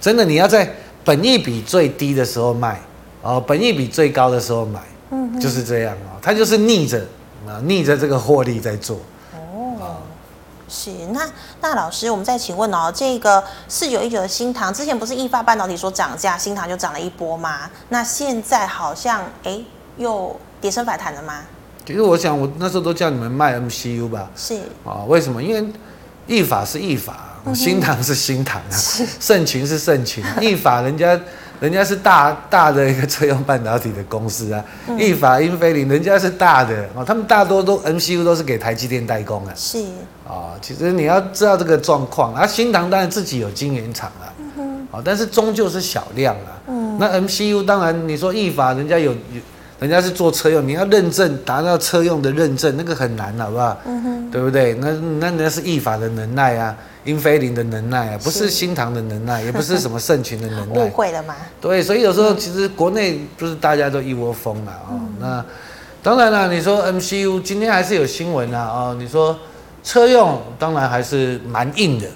[0.00, 0.70] 真的你要在
[1.04, 2.80] 本益比最低的时候卖，
[3.22, 6.98] 哦，本益比最高的时候买，嗯，就是这样啊，它就是逆着
[7.46, 8.98] 啊，逆着这个获利在做。
[10.70, 11.26] 是，那
[11.62, 17.70] 那老师，我们再请问哦，这个四九一九的新塘之前不是易发半导体说涨价，新塘就涨了一波吗？
[17.88, 19.58] 那现在好像哎
[19.96, 21.40] 又跌升反弹了吗？
[21.88, 24.28] 其实我想，我那时候都叫你们卖 MCU 吧。
[24.36, 25.42] 是啊，为什么？
[25.42, 25.66] 因为
[26.26, 28.76] 意法是意法，新唐是新唐啊，
[29.18, 30.22] 盛情是盛情。
[30.38, 31.18] 意法人家。
[31.60, 34.64] 人家是大大的一个车用半导体的公司啊，
[34.96, 39.52] 意、嗯、法、英飞凌，人家是大的哦，他们大多都 MCU 都是给台积电代工啊。
[39.56, 39.84] 是
[40.24, 46.62] 啊，其实你要知道这个状况啊，新唐当然自己有晶圆厂啊，嗯哼，但是终究是小量啊。
[46.68, 49.40] 嗯，那 MCU 当然你说意法，人家有有，
[49.80, 53.78] 人家是做车用，你要认证达到车用的认证，那个很难，好不好？
[53.86, 54.74] 嗯哼，对不对？
[54.74, 56.76] 那那那是意法的能耐啊。
[57.04, 60.80] 英菲林的能耐啊，不是新唐的能耐，也不是什么盛群的能耐。
[60.84, 61.34] 误会了吗？
[61.58, 65.00] 对，所以有时候其实国内不是大家都一窝蜂了啊。
[65.18, 65.44] 那
[66.02, 68.66] 当然了，你说 MCU 今天还是有新闻啊。
[68.66, 69.38] 哦，你说
[69.82, 72.06] 车用当然还是蛮硬的，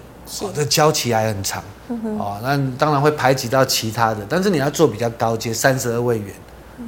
[0.42, 1.62] 哦，这交期还很长。
[2.18, 6.26] 哦，那当然会排挤到其他的，但是你要做比较高阶，三十二位元。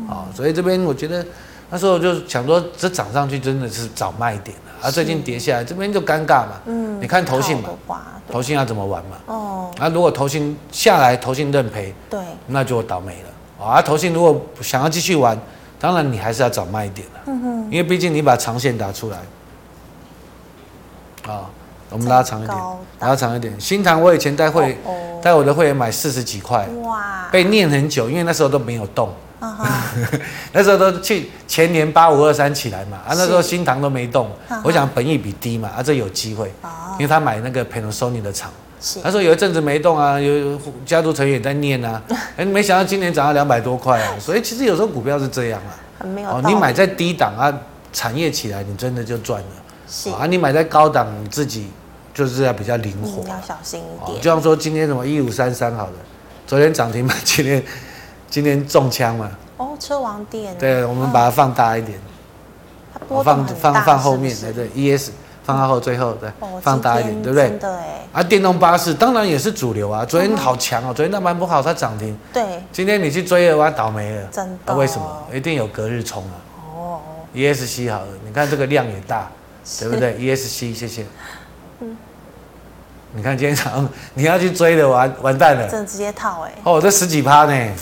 [0.08, 1.24] 哦，所以这边我觉得
[1.70, 4.56] 那时候就想说，这涨上去真的是早卖点。
[4.82, 6.60] 啊，最近跌下来，这边就尴尬嘛。
[6.66, 9.16] 嗯，你看投信嘛，投信要怎么玩嘛？
[9.24, 13.64] 哦，啊，如果投信下来，投信认赔，对，那就倒霉了。
[13.66, 15.38] 啊，投信如果想要继续玩，
[15.80, 17.20] 当然你还是要找卖点了。
[17.28, 19.16] 嗯哼，因为毕竟你把长线打出来。
[21.26, 21.48] 啊，
[21.88, 22.58] 我们拉长一点，
[22.98, 23.58] 拉长一点。
[23.58, 24.76] 新塘我以前带会
[25.22, 29.08] 带我的会员买四十几块，哇，被念很久，因为那时候都没有动。
[30.52, 34.30] 那时候都去前年八五二三起来嘛，啊，那时候新塘都没动，
[34.62, 36.52] 我想本益比低嘛，啊，这有机会，
[36.94, 38.50] 因为他买那个 Panasonic 的厂，
[39.02, 42.02] 他说有一阵子没动啊，有家族成员也在念啊，
[42.36, 45.72] 哎，没想到今年涨到两百多块啊，所以其实有时候股票是这样啊，
[46.30, 47.52] 哦，你买在低档啊，
[47.92, 51.68] 产业起来你真的就赚了，啊，你买在高档你自己
[52.12, 55.92] 就是要比较灵活，要小心一点，就像说今天什么一五三三好了，
[56.46, 57.62] 昨天涨停嘛，今天。
[58.34, 59.30] 今天中枪嘛？
[59.58, 60.52] 哦，车王电。
[60.58, 61.96] 对，我们把它放大一点。
[62.92, 65.10] 它放放放后面，对对，ES
[65.44, 66.28] 放到后最后，对，
[66.60, 67.50] 放大一点，对不对？
[67.50, 67.70] 对。
[68.12, 72.18] 啊，电动巴士当然也是主流啊，昨天好强哦，昨天那盘不好，它涨停。
[72.32, 72.60] 对。
[72.72, 74.26] 今天你去追的话，倒霉了。
[74.32, 74.74] 真的。
[74.74, 75.22] 为什么？
[75.32, 76.34] 一定有隔日冲啊。
[76.74, 77.00] 哦。
[77.36, 79.30] ESC 好了，你看这个量也大，
[79.78, 81.06] 对不对？ESC，谢谢。
[81.78, 81.96] 嗯。
[83.12, 85.68] 你看今天早上你要去追的，完完蛋了。
[85.68, 86.52] 真的直接套哎。
[86.64, 87.72] 哦，这十几趴呢。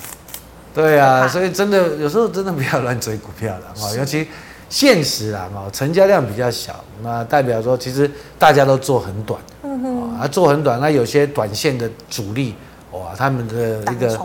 [0.74, 4.26] 对啊，所以真的有时候真的不要乱追股票了啊， 尤其
[4.70, 12.54] 现实啊，哦，成交量比较小，那代表说其实大家都做很短，嗯哼，啊做很短，那有些短线的主力
[12.92, 14.18] 哇，他们的一个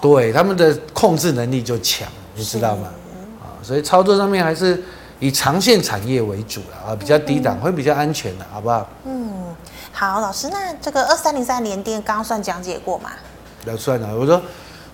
[0.00, 2.88] 对他们的控制能力就强，你知道吗？
[3.42, 4.80] 啊，所以操作上面还是
[5.18, 8.88] 以长线产业为主了啊，比较低档会比较安全的，好不好？
[9.04, 9.28] 嗯，
[9.92, 13.10] 好，老师，那这个二三零三联电刚刚算讲解过吗？
[13.64, 14.40] 要算了，我说。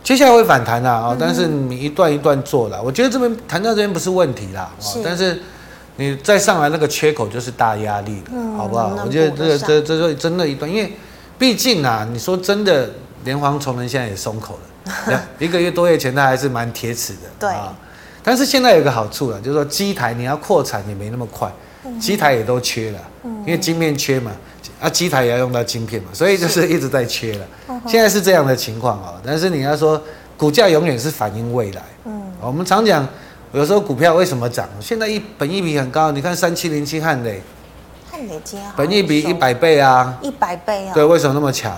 [0.07, 2.81] 接下来会反弹啦，啊，但是你一段一段做啦。
[2.81, 5.37] 我觉得这边谈到这边不是问题啦，是，但是
[5.97, 8.97] 你再上来那个缺口就是大压力了，嗯、好不好？
[9.05, 10.97] 我觉得这个这这就真的一段，因为
[11.41, 12.89] 毕竟啊，你说真的，
[13.25, 14.57] 连黄崇仁现在也松口
[15.09, 17.75] 了， 一个月多月前他还是蛮铁齿的，对啊。
[18.23, 21.53] 但是现在有个好处了，就是说机台你要扩产也没那么快，
[21.99, 24.31] 机台也都缺了，因为晶片缺嘛。
[24.87, 27.47] 啊，机台也要用到晶片嘛，所以就是一直在缺了。
[27.89, 30.01] 现在是这样的情况哦，但是你要说
[30.37, 31.83] 股价永远是反映未来。
[32.05, 33.05] 嗯，我们常讲，
[33.51, 34.69] 有时候股票为什么涨？
[34.81, 37.43] 现在一本益比很高，你看三七零七汉磊，
[38.09, 40.95] 汉磊今天本益比一百倍啊，一百倍啊。
[40.95, 41.77] 对，为什么那么强？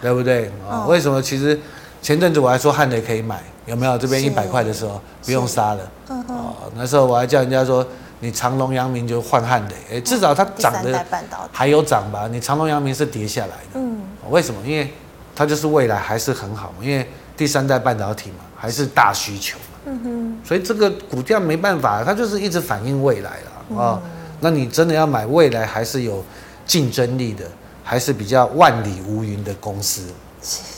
[0.00, 0.48] 对不对？
[0.70, 1.20] 啊，为什么？
[1.20, 1.58] 其实
[2.00, 3.98] 前阵子我还说汉磊可以买，有没有？
[3.98, 5.80] 这边一百块的时候不用杀了。
[6.10, 6.54] 嗯哦。
[6.76, 7.84] 那时候我还叫人家说。
[8.20, 11.04] 你长隆、阳明就换汉磊，哎，至少它涨的
[11.52, 12.28] 还有涨吧？
[12.30, 14.00] 你长隆、阳明是跌下来的，嗯，
[14.30, 14.60] 为什么？
[14.66, 14.92] 因为
[15.36, 24.02] 它就是未来还是很好，因为第三代半导体嘛，还是大需求嘛，嗯哼，所以这个股价没办法，它就是一直反映未来了啊。
[24.40, 26.24] 那你真的要买未来还是有
[26.66, 27.44] 竞争力的，
[27.84, 30.02] 还是比较万里无云的公司？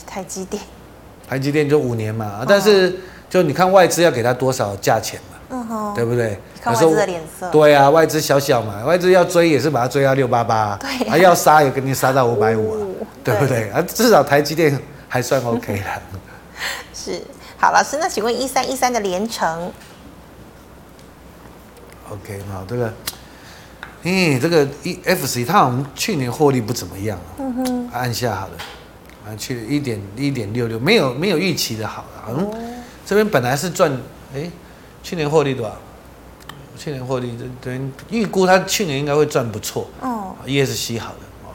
[0.06, 0.62] 台积电，
[1.28, 2.98] 台积电就五年嘛，但是
[3.28, 5.38] 就你看外资要给它多少价钱嘛？
[5.50, 6.38] 嗯哼，对不对？
[6.62, 7.48] 看外资的脸色。
[7.50, 12.86] 对啊，外资小小嘛，外资要追也是把它追到六八八，对、啊，还要杀也给你杀到五百五啊，
[13.24, 13.70] 对不对？
[13.70, 16.02] 啊，至少台积电还算 OK 了。
[16.94, 17.20] 是，
[17.56, 19.72] 好，老师，那请问一三一三的联成
[22.10, 22.92] ，OK 好，这个，
[24.04, 28.52] 咦，这个 EFC 它好像去年获利不怎么样啊，嗯哼，按下好了，
[29.26, 33.90] 啊，去一点一点六六，没有没有预期的好了，嗯，这边本来是赚，
[34.34, 34.50] 哎，
[35.02, 35.74] 去年获利多少？
[36.82, 41.52] 去年获利等于预估它去年应该会赚不错，哦，ESC 好的哦，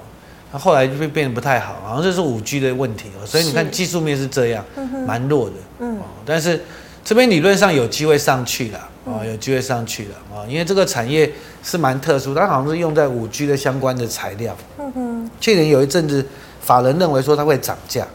[0.51, 4.63] 那后来就变变得不太好，好像这是五 G 的问题哦，所以你看技术面是这样，
[5.07, 6.61] 蛮弱的，嗯，但是
[7.03, 11.31] 这边理论上有机会上去了，哦，有机会上去了，哦，因为这个产业
[11.63, 16.23] 是蛮特殊，它好像是用在五 G 的相关的材料，嗯哼，去年有一阵子
[16.61, 18.05] 法人认为说它会涨价，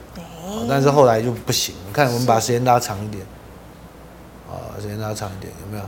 [0.68, 3.20] 但是后来就不行，你看我们把时间拉长一点，
[4.48, 5.82] 啊，时间拉长一点有没有？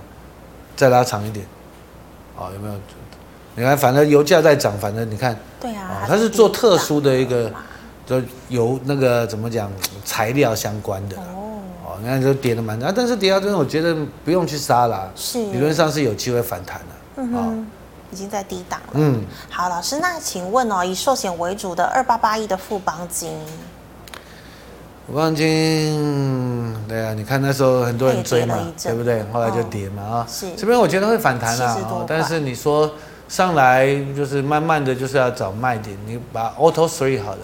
[0.82, 1.46] 再拉长一点，
[2.36, 2.74] 哦，有没有？
[3.54, 7.48] 你看，反正油价在涨，反正你看，对啊，它是做特殊的一个，
[8.04, 9.70] 就油那个怎么讲，
[10.04, 11.16] 材料相关的，
[11.84, 16.86] 哦，你看就跌的蛮大，但是跌到这边，我觉得不用去杀啦，是，理论上是有机会反弹的，
[17.18, 17.66] 嗯哼，
[18.10, 23.38] 已经在低档了，嗯，好，老师，那请问哦，以寿险为主的二八八一的富邦金。
[25.04, 29.22] 富邦金，对啊，你看那时候很多人追嘛，对不对？
[29.32, 30.26] 后来就跌嘛啊。
[30.28, 30.46] 是。
[30.56, 32.90] 这边我觉得会反弹啊，但是你说
[33.28, 33.86] 上来
[34.16, 35.96] 就是慢慢的就是要找卖点。
[36.06, 37.40] 你把 Auto Three 好了，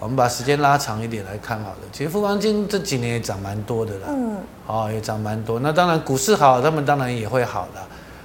[0.00, 1.78] 我们把时间拉长一点来看好了。
[1.92, 5.60] 其实富邦金这几年也涨蛮多的啦，嗯，哦也涨蛮多。
[5.60, 7.80] 那当然股市好，他们当然也会好的，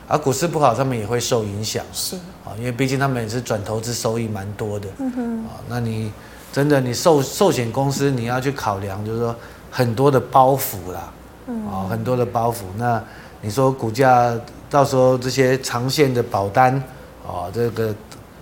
[0.07, 1.85] 而股市不好，他们也会受影响。
[1.93, 2.15] 是。
[2.43, 4.87] 啊，因为毕竟他们也是转投资收益蛮多的。
[4.97, 5.43] 嗯哼。
[5.45, 6.11] 啊，那你。
[6.51, 9.35] 真的，你寿寿险公司你要去考量，就是说
[9.69, 11.11] 很多的包袱啦，
[11.47, 12.63] 哦，很多的包袱。
[12.77, 13.01] 那
[13.41, 14.33] 你说股价
[14.69, 16.81] 到时候这些长线的保单，
[17.25, 17.93] 哦，这个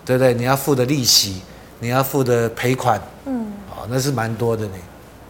[0.05, 0.33] 对不对？
[0.33, 1.41] 你要付的利息，
[1.79, 4.77] 你要付的赔款，嗯，哦，那是蛮多的呢，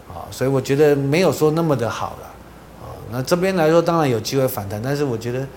[0.09, 2.27] 哦，所以我觉得没有说那么的好了，
[2.83, 5.47] 哦，那这边来说当然有机会反弹，但是我觉得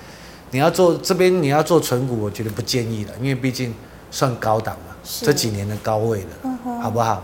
[0.51, 3.75] 你要做这边你要做存股，我觉得不建议了，因为毕竟
[4.11, 4.88] 算高档嘛，
[5.23, 6.81] 这几年的高位了。
[6.83, 7.23] 好不好？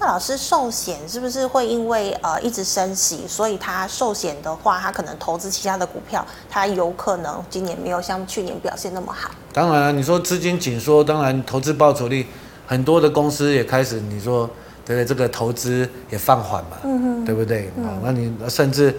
[0.00, 9.30] 那老师，寿险是不是会因为呃一直升息，所以它寿险的话，它可能投资其他的股票，它有可能今年没有像去年表现那么好？
[9.52, 12.26] 当然了，你说资金紧缩，当然投资报酬率
[12.66, 14.46] 很多的公司也开始，你说
[14.84, 15.04] 对不对？
[15.04, 16.76] 这个投资也放缓嘛，
[17.24, 17.70] 对不对？
[17.76, 18.94] 嗯，那你甚至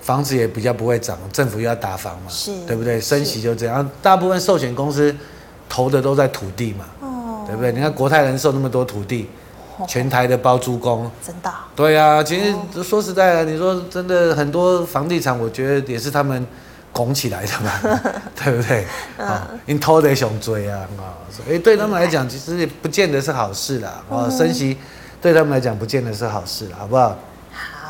[0.00, 3.00] 房子也比较不会涨，政府又要打房嘛，是，对不对？
[3.00, 5.14] 升息就这样，大部分寿险公司
[5.68, 6.86] 投的都在土地嘛。
[7.46, 7.72] 对不对？
[7.72, 9.28] 你看国泰人寿那么多土地，
[9.86, 11.50] 全台的包租公，真的。
[11.74, 16.46] 对啊，其实说实在的，你说真的，很多房地产，我觉得也是他们
[16.92, 17.72] 拱起来的嘛，
[18.36, 18.86] 对不对？
[19.18, 24.02] 啊，你偷得想追啊，啊，所以对他们来讲，其实也不见得是好事啦。
[24.10, 24.76] 啊，升息
[25.20, 27.16] 对他们来讲，不见得是好事，好不好？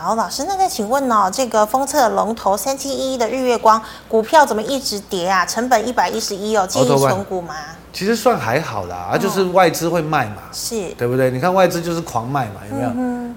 [0.04, 5.46] 好，老师，那再请问哦，这个封测龙头三七一的日月光股票怎么一直跌啊？
[5.46, 7.54] 成本一百一十一哦，建议存股吗？
[7.92, 11.30] 其实算还好啦，啊，就是外资会卖嘛，是，对不对？
[11.30, 12.90] 你看外资就是狂卖嘛，有没有？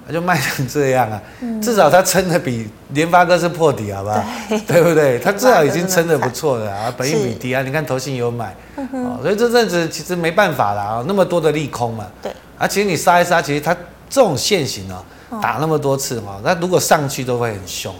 [0.07, 1.21] 他就卖成这样啊，
[1.61, 4.23] 至少它撑的比联发科是破底，好不好？
[4.67, 4.81] 对。
[4.83, 5.17] 不对？
[5.23, 13.73] 它至少已经撑的不错了啊，本益比低啊，你看投信有买，哦，所以这阵子其实没办法啦，那么多的利空嘛，对，啊，其实你杀一杀，其实它
[14.09, 15.03] 这种线型哦，
[15.41, 17.93] 打那么多次嘛，那如果上去都会很凶。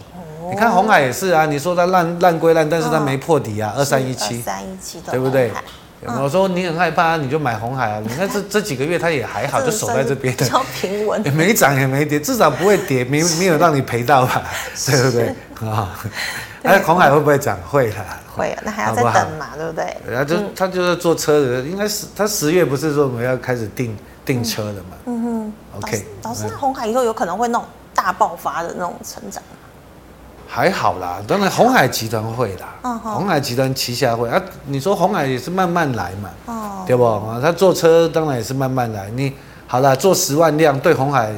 [0.48, 5.50] 你看红海也是啊，你说它烂烂归烂，但是它没破底啊，二三一七，三一七，对不对？
[6.22, 8.02] 我说你很害怕，你就买红海啊！
[8.02, 14.42] 你看这这几个月它也还好，就守在这边的，比较平稳，也没涨也没跌，至少不会跌，没没有让你赔到吧？
[14.86, 15.28] 对不对？
[15.68, 15.98] 啊，
[16.62, 17.58] 那红海会不会涨？
[17.68, 17.96] 会的，
[18.36, 18.56] 会。
[18.64, 19.48] 那还要再等嘛？
[19.56, 19.96] 对不对？
[20.08, 24.96] 然后就他就是坐车的，应该是他十月不是说我们要开始订订车的嘛？
[25.06, 25.52] 嗯哼。
[25.76, 29.42] OK，老师，那红海以后有可能会那种大爆发的那种成长？
[30.48, 34.40] 还好啦，当然鸿海集团会啦，鸿海集团旗下会啊。
[34.66, 37.04] 你说鸿海也是慢慢来嘛，哦，对不？
[37.04, 39.10] 啊，他做车当然也是慢慢来。
[39.10, 39.32] 你
[39.66, 41.32] 好了，做十万辆对鸿海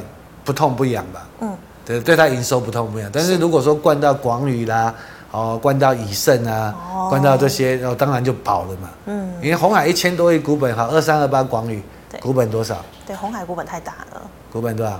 [0.45, 1.27] 不痛不痒吧？
[1.41, 3.09] 嗯，对，对他营收不痛不痒。
[3.11, 4.93] 但是如果说灌到广宇啦，
[5.31, 6.73] 哦，灌到以盛啊，
[7.09, 8.89] 灌到这些，然后当然就饱了嘛。
[9.07, 11.81] 嗯，因为红海一千多亿股本，好，二三二八广宇
[12.21, 12.77] 股本多少？
[13.07, 14.21] 对，红海股本太大了。
[14.53, 14.99] 股本多少？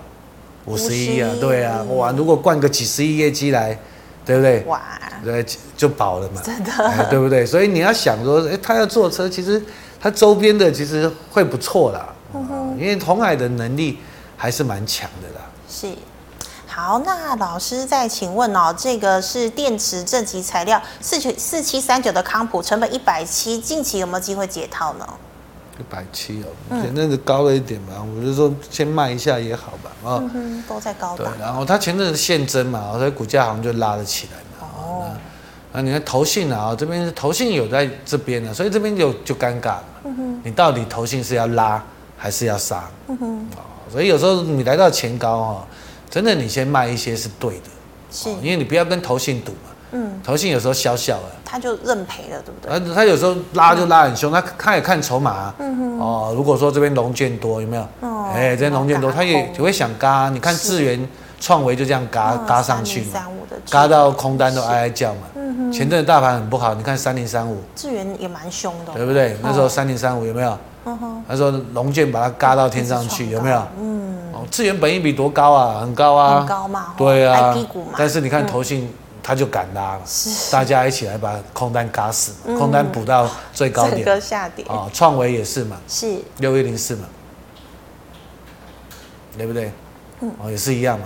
[0.65, 3.77] 五十亿啊，对啊，哇，如果灌个几十亿业绩来。
[4.29, 4.63] 对不对？
[4.67, 4.79] 哇，
[5.25, 5.43] 对，
[5.75, 7.43] 就饱了嘛，真的，对不对？
[7.43, 9.59] 所以你要想说，哎，他要坐车，其实
[9.99, 12.13] 他周边的其实会不错啦，
[12.77, 13.97] 因为同海的能力
[14.37, 15.43] 还是蛮强的啦。
[15.67, 15.87] 是，
[16.67, 25.07] 好，那老师再请问哦，这个是电池正极材料四七四七三九的康普，成本一百七，近期有没有机会解套呢？
[25.79, 31.25] 一百七哦，前阵子高了一点嘛，我就说先卖一下也好吧，啊、嗯，都在高档。
[31.25, 34.67] 对，然后它前阵子现增嘛，所以股价好像就拉了起来嘛。
[34.77, 35.11] 哦，
[35.71, 39.85] 那，你看投信啊，这边是投信有在这边呢，所以这边就就尴尬了。
[40.43, 41.81] 你到底投信是要拉
[42.17, 42.89] 还是要杀？
[43.07, 43.47] 嗯哼，
[43.89, 45.67] 所以有时候你来到前高哈，
[46.09, 47.69] 真的你先卖一些是对的，
[48.11, 49.68] 是，因为你不要跟投信赌嘛。
[49.91, 52.89] 嗯，投信有时候小小的，他就认赔了，对不对？
[52.89, 55.55] 他他有时候拉就拉很凶，他他也看筹码啊。
[55.59, 57.81] 嗯哼，哦，如果说这边龙卷多有没有？
[58.01, 60.29] 哦，哎，这边龙卷多，他也也会想嘎。
[60.29, 61.07] 你看智源
[61.39, 63.25] 创维就这样嘎嘎上去嘛，
[63.69, 65.21] 嘎到空单都哀哀叫嘛。
[65.35, 69.35] 嗯哼，前阵的大盘很不好，你看三零三五，智源也蛮凶的，对不对？
[69.41, 70.57] 那时候三零三五有没有？
[70.85, 73.61] 嗯哼，他说龙卷把它嘎到天上去，有没有？
[73.79, 75.79] 嗯，哦，智源本益比多高啊？
[75.81, 76.93] 很高啊，很高嘛。
[76.95, 77.55] 对啊，
[77.97, 78.87] 但是你看投信。
[79.21, 80.01] 他就敢拉了，
[80.51, 87.03] 大家一起来把空单嘎死，空单补到最高点，整个下跌啊，创维也是嘛，是六一零四嘛，
[89.37, 89.71] 对不对？
[90.39, 91.05] 哦，也是一样嘛，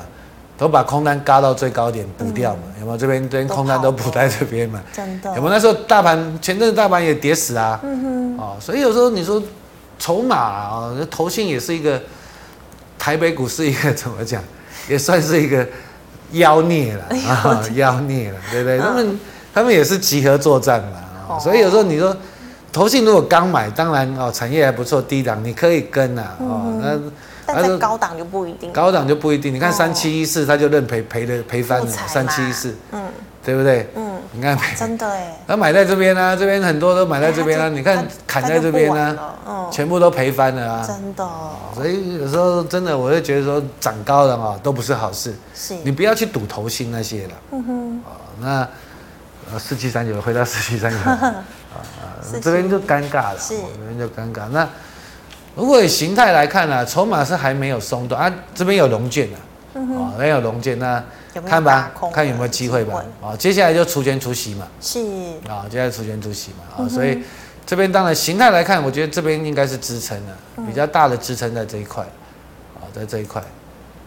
[0.58, 2.98] 都把空单嘎到最高点补掉嘛，有没有？
[2.98, 5.30] 这边这边空单都补在这边嘛，真的。
[5.36, 5.50] 有没有？
[5.50, 9.42] 那时候大盘前阵子大盘也跌死啊，嗯哼，哦，所以有时候你说
[10.00, 12.02] 筹码啊，投信也是一个
[12.98, 14.44] 台北股市一个怎么讲，
[14.88, 15.68] 也算是一个。
[16.34, 17.64] 妖孽了啊！
[17.76, 18.80] 妖孽了，对不对？
[18.80, 19.20] 他们
[19.54, 22.16] 他们也是集合作战嘛，所以有时候你说，
[22.72, 27.00] 投信如果刚买，当然哦，产业还不错，低档你可以跟呐，哦，那
[27.56, 29.54] 但是高档就不一定，高档就不一定。
[29.54, 33.04] 你看三七一四，他就认赔赔的赔翻了，三七一四，嗯，
[33.44, 33.90] 对不对？
[33.96, 39.18] 嗯，你看 真的哎，他买在这边呢，这边很多都买在这边啊，你看砍在这边呢，
[39.72, 40.86] 全部都赔翻了啊！
[40.88, 41.30] 真的，
[41.76, 45.34] 所以有时候真的，我就觉得说涨高了啊，都不是好事。
[45.54, 47.34] 是，你不要去赌头薪那些了。
[47.52, 48.02] 嗯哼。
[48.42, 48.68] 那
[49.52, 51.44] 呃，四七三九回到四七三九 啊，
[52.42, 53.40] 这边就尴尬了。
[53.40, 54.48] 是，这边就尴尬。
[54.50, 54.68] 那
[55.56, 61.04] 如果以形态来看呢，筹码是还没有松动啊，这边有龙见的，啊，没有龙卷，那
[61.46, 63.04] 看吧，看有没有机会吧。
[63.22, 64.68] 啊，接下来就除权除息嘛。
[64.82, 65.00] 是。
[65.48, 66.86] 啊，接下来除权除息嘛。
[66.86, 67.22] 啊，所以。
[67.66, 70.34] 这边当然形态来看，我觉得这边应该是支撑的，
[70.68, 72.04] 比较大的支撑在这一块，
[72.76, 73.42] 啊，在这一块，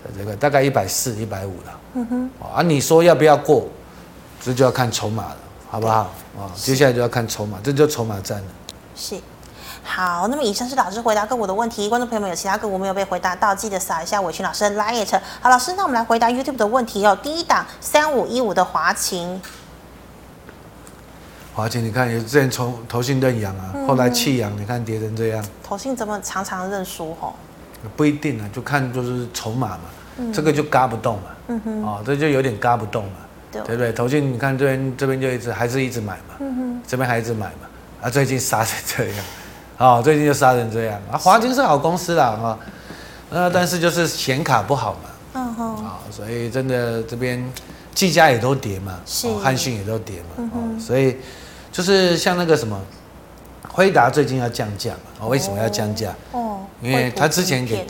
[0.04, 1.80] 在这块大概一百四、一百五了。
[1.94, 2.30] 嗯哼。
[2.38, 3.66] 啊，你说要不要过？
[4.42, 5.36] 这就要看筹码了，
[5.70, 6.12] 好不好？
[6.38, 8.48] 啊，接下来就要看筹码，这就筹码战了。
[8.94, 9.16] 是。
[9.86, 15.20] 好，那么以上是老师回答个股的问题，观众朋友们有其他个股没有被回答到，记得扫一下伟群老师的 LINE。
[15.40, 17.16] 好，老师，那我们来回答 YouTube 的问题哦。
[17.22, 19.40] 第一档三五一五的华勤。
[21.54, 25.42] 华勤，你看也之前从投信认养啊，后来弃养，你看跌成这样。
[25.62, 27.34] 投信怎么常常认输吼？
[27.96, 33.18] 不一定啊，就看就是筹码嘛，这个就嘎不动嘛，嗯哼，哦，这就有点嘎不动嘛，
[33.52, 33.92] 对不对？
[33.92, 37.68] 投信你看这边这边就一直还是一直买嘛，嗯哼，这边还一直买嘛，
[38.02, 39.24] 啊，最近杀成这样，
[39.78, 41.18] 哦，最近就杀成这样啊。
[41.18, 42.58] 华金是好公司啦，啊，
[43.30, 47.44] 那但是就是显卡不好嘛，嗯哼，啊，所以真的这边
[47.94, 51.16] 技嘉也都跌嘛，是，汉讯也都跌嘛，哦，所以。
[51.72, 52.80] 就是像那个什么，
[53.68, 54.98] 辉达最近要降价嘛？
[55.20, 56.14] 哦，为什么要降价？
[56.32, 57.86] 哦，因为他之前给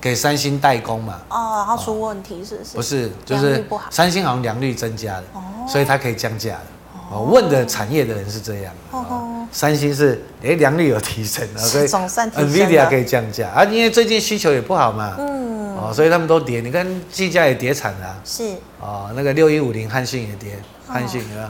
[0.00, 1.20] 给三星代工嘛。
[1.28, 2.76] 哦，然后出问题是不是？
[2.76, 6.62] 不是，就是三星好像良率增加了，哦所以它可以降价了。
[7.10, 8.74] 哦，问的产业的人是这样。
[8.90, 15.16] 哦，三星是哎良率有提升了，所以 NVIDIA 可以降价啊，因为最近需求也不好嘛。
[15.18, 15.76] 嗯。
[15.76, 18.20] 哦，所以他们都跌，你看技嘉也跌惨了。
[18.24, 18.54] 是。
[18.80, 21.48] 哦，那个六一五零汉信也跌，汉信有没有？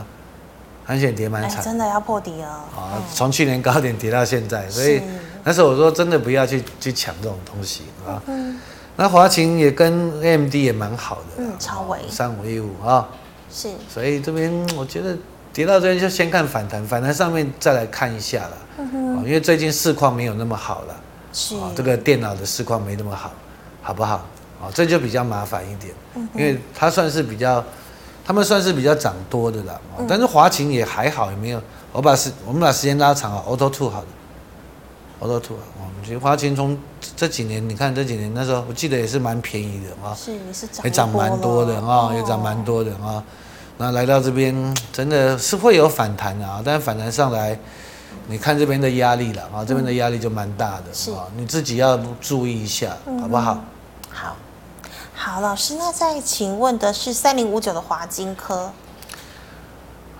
[0.84, 2.96] 很险跌蛮惨，真的要破底了啊！
[3.14, 5.02] 从去年高点跌到现在，所以
[5.44, 8.22] 那时候我说真的不要去去抢这种东西啊。
[8.26, 8.58] 嗯
[8.96, 13.06] 那华勤也跟 AMD 也蛮好的，嗯，超伟三五一五啊，
[13.52, 13.68] 是。
[13.86, 15.14] 所以这边我觉得
[15.58, 18.56] 跌到这边就先看反弹，反弹上面再来看一下了。
[18.78, 20.94] 嗯，因为最近市况没有那么好了，
[21.32, 23.32] 是这个电脑的市况没那么好，
[23.82, 24.24] 好不好？
[24.62, 25.92] 啊，这就比较麻烦一点，
[26.32, 27.64] 因为它算是比较。
[28.24, 31.60] 他们算是比较涨多的了，但是华勤也还好，也没有。
[31.92, 34.06] 我把时我们把时间拉长啊，Auto Two 好的
[35.26, 36.78] ，Auto Two 啊，我们觉得华勤从
[37.16, 43.24] 这几年，你看这几年那时候，我记得也是蛮便宜的啊，是也是涨，也涨蛮多的啊，也涨蛮多的啊。
[43.78, 47.58] 那来到这边真的是会有反弹啊，但是反弹上来，
[48.26, 53.64] 你看这边的压力了啊，这边的压力就蛮大的啊，你自己要注意一下，好不好？
[54.10, 54.36] 好。
[55.14, 58.70] 好，老师，那再请问的是三零五九的华金科。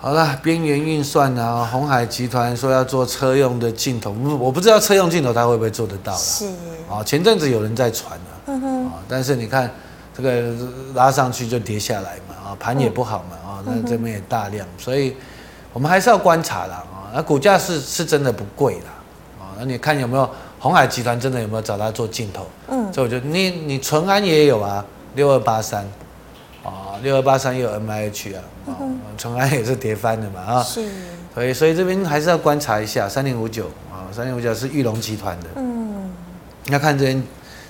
[0.00, 6.18] 好了，边缘运算啊，鸿海集团说要做车用的镜头，我不知道车用镜头它会不会做得到了。
[6.18, 6.46] 是
[6.90, 9.70] 啊，前阵子有人在传啊，嗯但是你看
[10.16, 10.52] 这个
[10.94, 15.16] 拉上去就跌下来嘛，啊，盘也不好嘛，啊，那这边也大量，所以
[15.72, 18.90] 我们还是要观察啦，啊，那股价是是真的不贵啦，
[19.40, 20.28] 啊，那你看有没有？
[20.60, 22.44] 鸿海集团真的有没有找他做镜头？
[22.66, 24.84] 嗯，所以我觉得你你淳安也有啊，
[25.14, 25.86] 六二八三，
[26.64, 28.74] 啊，六二八三也有 M I H 啊，啊，
[29.16, 30.84] 淳安也是跌翻的嘛啊，是，
[31.32, 36.10] 所以所以这边还是要观察一下三零五九啊，三零五九是玉龙集团的，嗯，
[36.70, 37.22] 要看这边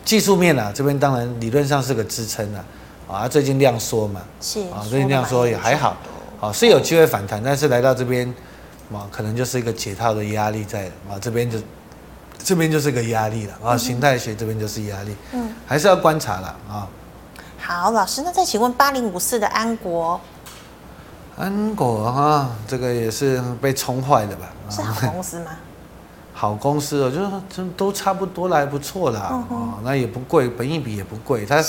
[0.03, 2.65] 技术面啊，这边当然理论上是个支撑啊，
[3.09, 5.97] 啊，最近量缩嘛，是啊，最近量缩也还好，
[6.41, 8.29] 啊，是有机会反弹，但是来到这边，
[8.93, 11.59] 啊，可能就是一个解套的压力在啊，这边就。
[12.41, 16.87] 这边就是个压力了啊，形态学这边就是压力，嗯，还是要观察了啊。
[17.59, 20.19] 好，老师，那再请问八零五四的安国，
[21.37, 24.47] 安国哈，这个也是被冲坏的吧？
[24.71, 25.51] 是好公司吗？
[26.33, 31.61] 好公司哦，就是都差不多了，还不错啦，哦、嗯，那也不贵，本益比也不贵，它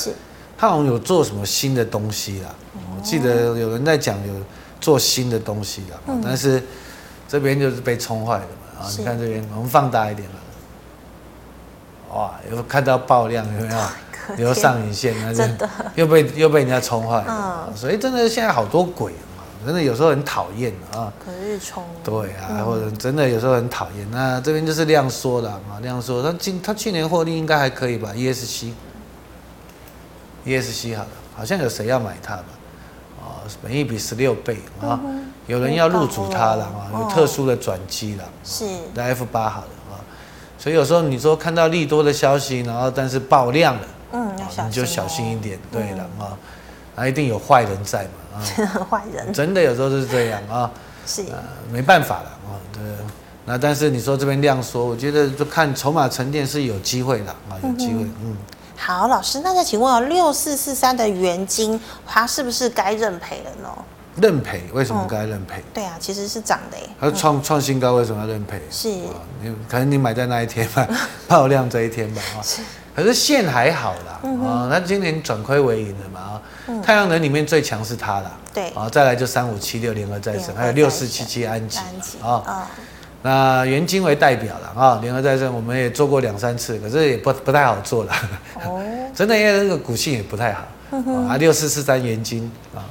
[0.60, 2.54] 是它好像有做什么新的东西啦，
[2.96, 4.34] 我记得有人在讲有
[4.82, 6.62] 做新的东西啦，但是
[7.28, 10.36] 这边就是被冲坏的嘛，啊，你看这边，我们放大一点了。
[12.14, 13.80] 哇，有看到爆量有没有？
[14.38, 15.44] 留上影线，那就
[15.96, 17.24] 又被又被人家冲坏。
[17.28, 21.12] 嗯，所以真的现在好多鬼啊，真的有时候很讨厌啊。
[21.26, 21.84] 可是冲。
[22.04, 24.08] 对啊，或者真的有时候很讨厌。
[24.12, 26.22] 那这边就是量缩了嘛，量缩。
[26.22, 28.12] 他今他去年获利应该还可以吧
[30.46, 32.46] ？ESC，ESC 好了，好像有谁要买它吧？
[33.22, 33.26] 哦，
[33.62, 35.00] 本益比十六倍啊，
[35.48, 38.24] 有人要入主它了啊，有特殊的转机了。
[38.44, 38.66] 是。
[38.94, 39.68] 那 F 八好了。
[40.58, 43.82] 所以有时候你说看到利多的消息，然后但是爆量了，
[44.12, 44.30] 嗯，
[44.66, 46.36] 你就小心一点，对了啊，
[46.98, 48.44] 那一定有坏人在嘛，啊，
[48.92, 50.70] 坏人，真的有时候是这样啊，
[51.06, 51.24] 是，
[51.72, 52.82] 没办法了啊，对，
[53.46, 58.36] 那但是你说这边量缩，我觉得就看筹码沉淀是有机会的啊，有机会，嗯。
[58.80, 63.70] 好，老师，那再请问哦，六四四三的原金，它是不是该认赔了呢？
[64.16, 64.64] 认赔？
[64.74, 65.62] 为什么该认赔？
[65.74, 66.84] 对啊，其实是涨的哎。
[67.00, 68.62] 它创创新高，为什么要认赔？
[68.72, 70.88] 是，你可能你买在那一天吧，
[71.28, 72.40] 爆量这一天吧啊。
[72.96, 76.42] 可是线还好啦啊，那今年转亏为盈了嘛啊。
[76.82, 78.32] 太阳能里面最强是它啦。
[78.54, 81.80] 对啊，再来就三五七六联合再生，还有六四七七安吉
[82.22, 82.68] 啊。
[83.22, 88.14] 那元金为代表了啊，联合再生我们也做过两三次，可是也不不太好做了。
[88.66, 88.82] 哦。
[89.14, 90.62] 真的，因为那个股性也不太好
[91.28, 91.36] 啊。
[91.38, 92.88] 六四四三元金啊。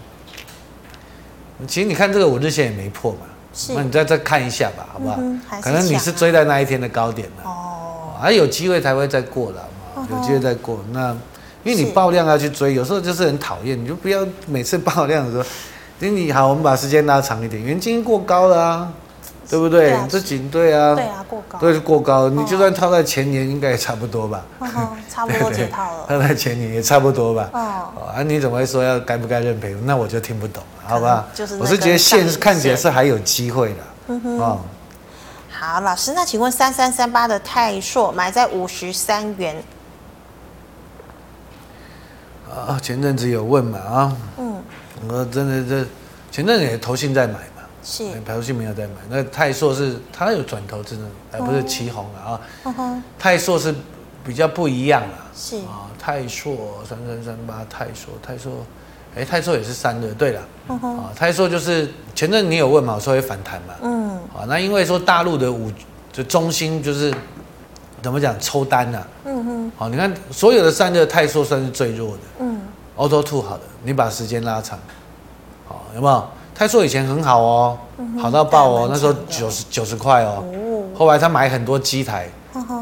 [1.66, 3.20] 其实你看这个五日线也没破嘛，
[3.74, 5.16] 那你再再看一下吧，好不好？
[5.62, 9.64] 可能你是追在那一天的高点了，哦，还有机会才会再过的，
[10.11, 10.79] 有机会再过。
[10.93, 11.11] 那
[11.64, 15.45] 因为你爆量要去追，有时候就是很讨厌，你就不要每次爆量的时候，
[15.99, 18.93] 你好，我们把时间拉长一点，元金过高了啊。
[19.49, 19.96] 对不对？
[20.09, 22.28] 这几对啊，对啊，过高，对是过高。
[22.28, 24.44] 你就算套在前年，应该也差不多吧？
[25.09, 26.07] 差不多 解套了。
[26.07, 27.49] 套在前年也差不多吧？
[27.55, 29.74] 哦，啊，你怎么会说要该不该认赔？
[29.84, 31.26] 那我就听不懂了，好吧？
[31.34, 33.76] 就是我是觉得线看起来是还有机会的。
[34.09, 34.38] 嗯哼。
[34.38, 34.61] 哦
[35.51, 39.57] 好，老师，那请问三三三八的泰硕买在五十三元。
[42.49, 43.78] 啊，前阵子有问嘛？
[43.78, 44.62] 啊，嗯，
[45.09, 45.88] 我真的这
[46.30, 47.34] 前阵子也投信在买。
[47.83, 48.95] 是，台塑没有在买。
[49.09, 51.03] 那泰硕是它有转投资的，
[51.33, 52.41] 而不是旗红了啊。
[52.64, 53.74] 嗯、泰硕是
[54.24, 55.31] 比较不一样啊。
[55.35, 56.57] 是啊，泰硕
[56.89, 58.53] 三三三八，泰硕泰硕，
[59.16, 60.12] 哎，泰硕也是三的。
[60.14, 63.74] 对了，嗯、啊，泰硕就是前阵你有问嘛，我说会反弹嘛。
[63.83, 64.16] 嗯。
[64.37, 65.70] 啊，那因为说大陆的五
[66.12, 67.14] 就中心就是
[68.03, 69.09] 怎么讲抽单呐、啊。
[69.24, 69.72] 嗯哼。
[69.76, 72.22] 好，你看所有的三热泰硕算是最弱的。
[72.41, 72.61] 嗯。
[72.97, 74.76] Auto Two 好的，你把时间拉长，
[75.68, 76.29] 好有没有？
[76.59, 77.78] 泰硕以前很好哦，
[78.20, 80.42] 好到爆哦，那时候九十九十块哦，
[80.92, 82.28] 后来他买很多机台，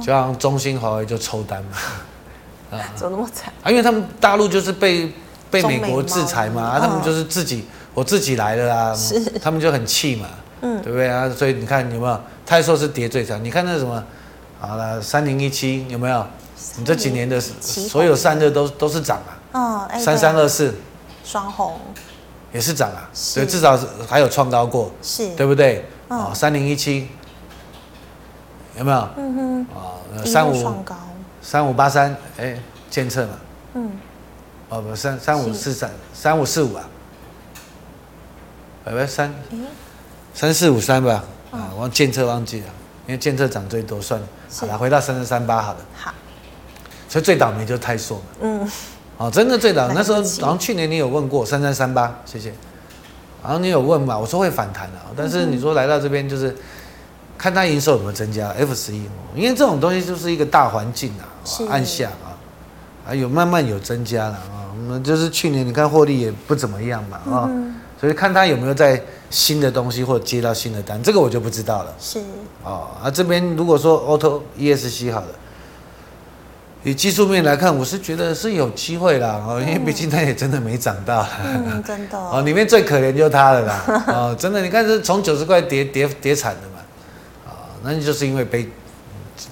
[0.01, 3.53] 就像中兴、华为就抽单嘛，啊， 怎么那么惨？
[3.62, 3.68] 啊？
[3.70, 5.12] 因为他们大陆就是被
[5.51, 8.97] 被美国制裁嘛，他们就是自己我自己来的啊，
[9.43, 10.27] 他们就很气嘛，
[10.62, 11.29] 嗯，对不对啊？
[11.29, 13.39] 所以你看有没有泰硕是跌最惨？
[13.45, 14.03] 你看那什么，
[14.59, 16.27] 好了，三零一七有没有？
[16.79, 19.18] 你这几年的所有散热都都是涨
[19.53, 20.74] 啊，嗯三三二四。
[21.22, 21.79] 双红。
[22.53, 25.85] 也是涨啊，所以至少是还有创高过，是，对不对？
[26.09, 27.09] 啊，三零一七
[28.79, 29.09] 有没有？
[29.17, 30.85] 嗯哼，啊，三五
[31.43, 33.33] 三五八三，哎，监测嘛，
[33.75, 33.91] 嗯，
[34.69, 36.89] 哦不，三三五四三三五四五啊，
[38.85, 39.35] 拜拜三，
[40.33, 42.67] 三四五三吧，啊，忘监测忘记了，
[43.07, 44.27] 因为监测涨最多，算了，
[44.61, 46.15] 好了，回到三十三八好了，好，
[47.09, 48.71] 所以最倒霉就是泰硕嘛，嗯。
[49.19, 52.53] 哦，真的最早那时候，好像去年你有问过三三三八，谢谢。
[53.43, 54.19] 然后你有问嘛？
[54.19, 56.55] 我说会反弹的，但是你说来到这边就是
[57.39, 59.05] 看它营收有没有增加，F 十一，
[59.35, 61.25] 因为这种东西就是一个大环境啊，
[61.71, 62.37] 按下啊，
[63.09, 64.69] 啊有慢慢有增加了啊。
[64.77, 67.49] 我们就是去年你看获利也不怎么样嘛啊，
[67.99, 69.01] 所以看它有没有在
[69.31, 71.95] 新的东西或者接到新的单，这个我就不知道了。
[71.99, 72.21] 是。
[72.64, 75.29] 哦，啊这边如果说 Auto ESC 好了。
[76.89, 86.78] 以技术面来看，我是觉得是有机会啦，哦，因为毕竟它也真的没涨到，嗯， 真的，哦，里面最可怜就它了啦， 哦，真的，你看是从九十块跌跌跌惨的嘛，
[87.45, 88.70] 啊，那你就是因为被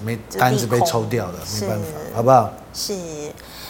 [0.04, 2.52] 没单子被抽掉了，没办法，好不好？
[2.72, 2.94] 是。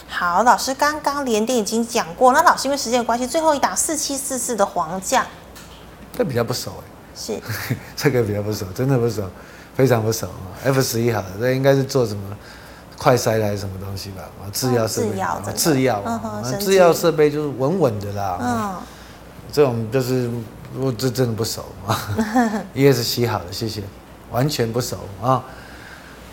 [0.06, 5.24] 好，老师刚刚连电已经讲过，那老师因为时间的关系，最后一档四七四四的黄将，
[6.16, 6.84] 这比较不熟哎，
[7.16, 7.40] 是
[7.96, 9.22] 这个比较不熟，真的不熟，
[9.74, 10.52] 非常不熟啊。
[10.64, 12.20] F 十一好了，这应该是做什么
[12.99, 14.22] 快筛还是什么东西吧？
[14.42, 15.11] 啊，制药设备，
[15.55, 16.03] 制药，
[16.59, 18.38] 制药设备就是稳稳的啦。
[18.40, 18.74] 嗯，
[19.53, 20.30] 这种就是
[20.78, 21.99] 我这真的不熟啊。
[22.72, 23.82] 也是洗好了，谢谢，
[24.30, 25.42] 完全不熟啊。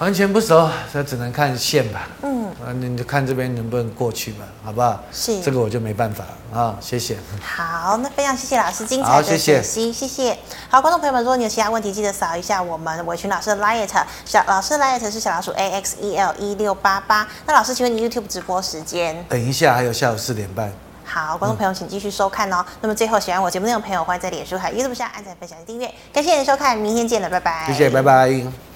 [0.01, 2.07] 完全不熟，那只能看线吧。
[2.23, 4.99] 嗯，啊，你就看这边能不能过去吧，好不好？
[5.11, 6.75] 是，这个我就没办法了啊。
[6.81, 7.15] 谢谢。
[7.39, 10.35] 好，那非常谢谢老师精彩的解析，谢谢。
[10.69, 13.87] 好，观众朋友们，如果你有其他问题，记得扫一下我们伟群老师的 Light
[14.25, 17.27] 小老师的 Light 是小老鼠 A X E L 一六八八。
[17.45, 19.23] 那老师，请问你 YouTube 直播时间？
[19.29, 20.73] 等一下，还有下午四点半。
[21.05, 22.65] 好，观众朋友请继续收看哦。
[22.67, 25.93] 嗯、那么最后，喜欢我节目内容的朋友，欢迎在脸书还有 YouTube 下按赞、分享、订阅。
[26.11, 27.67] 感谢您的收看，明天见了，拜拜。
[27.67, 28.70] 谢谢，拜拜。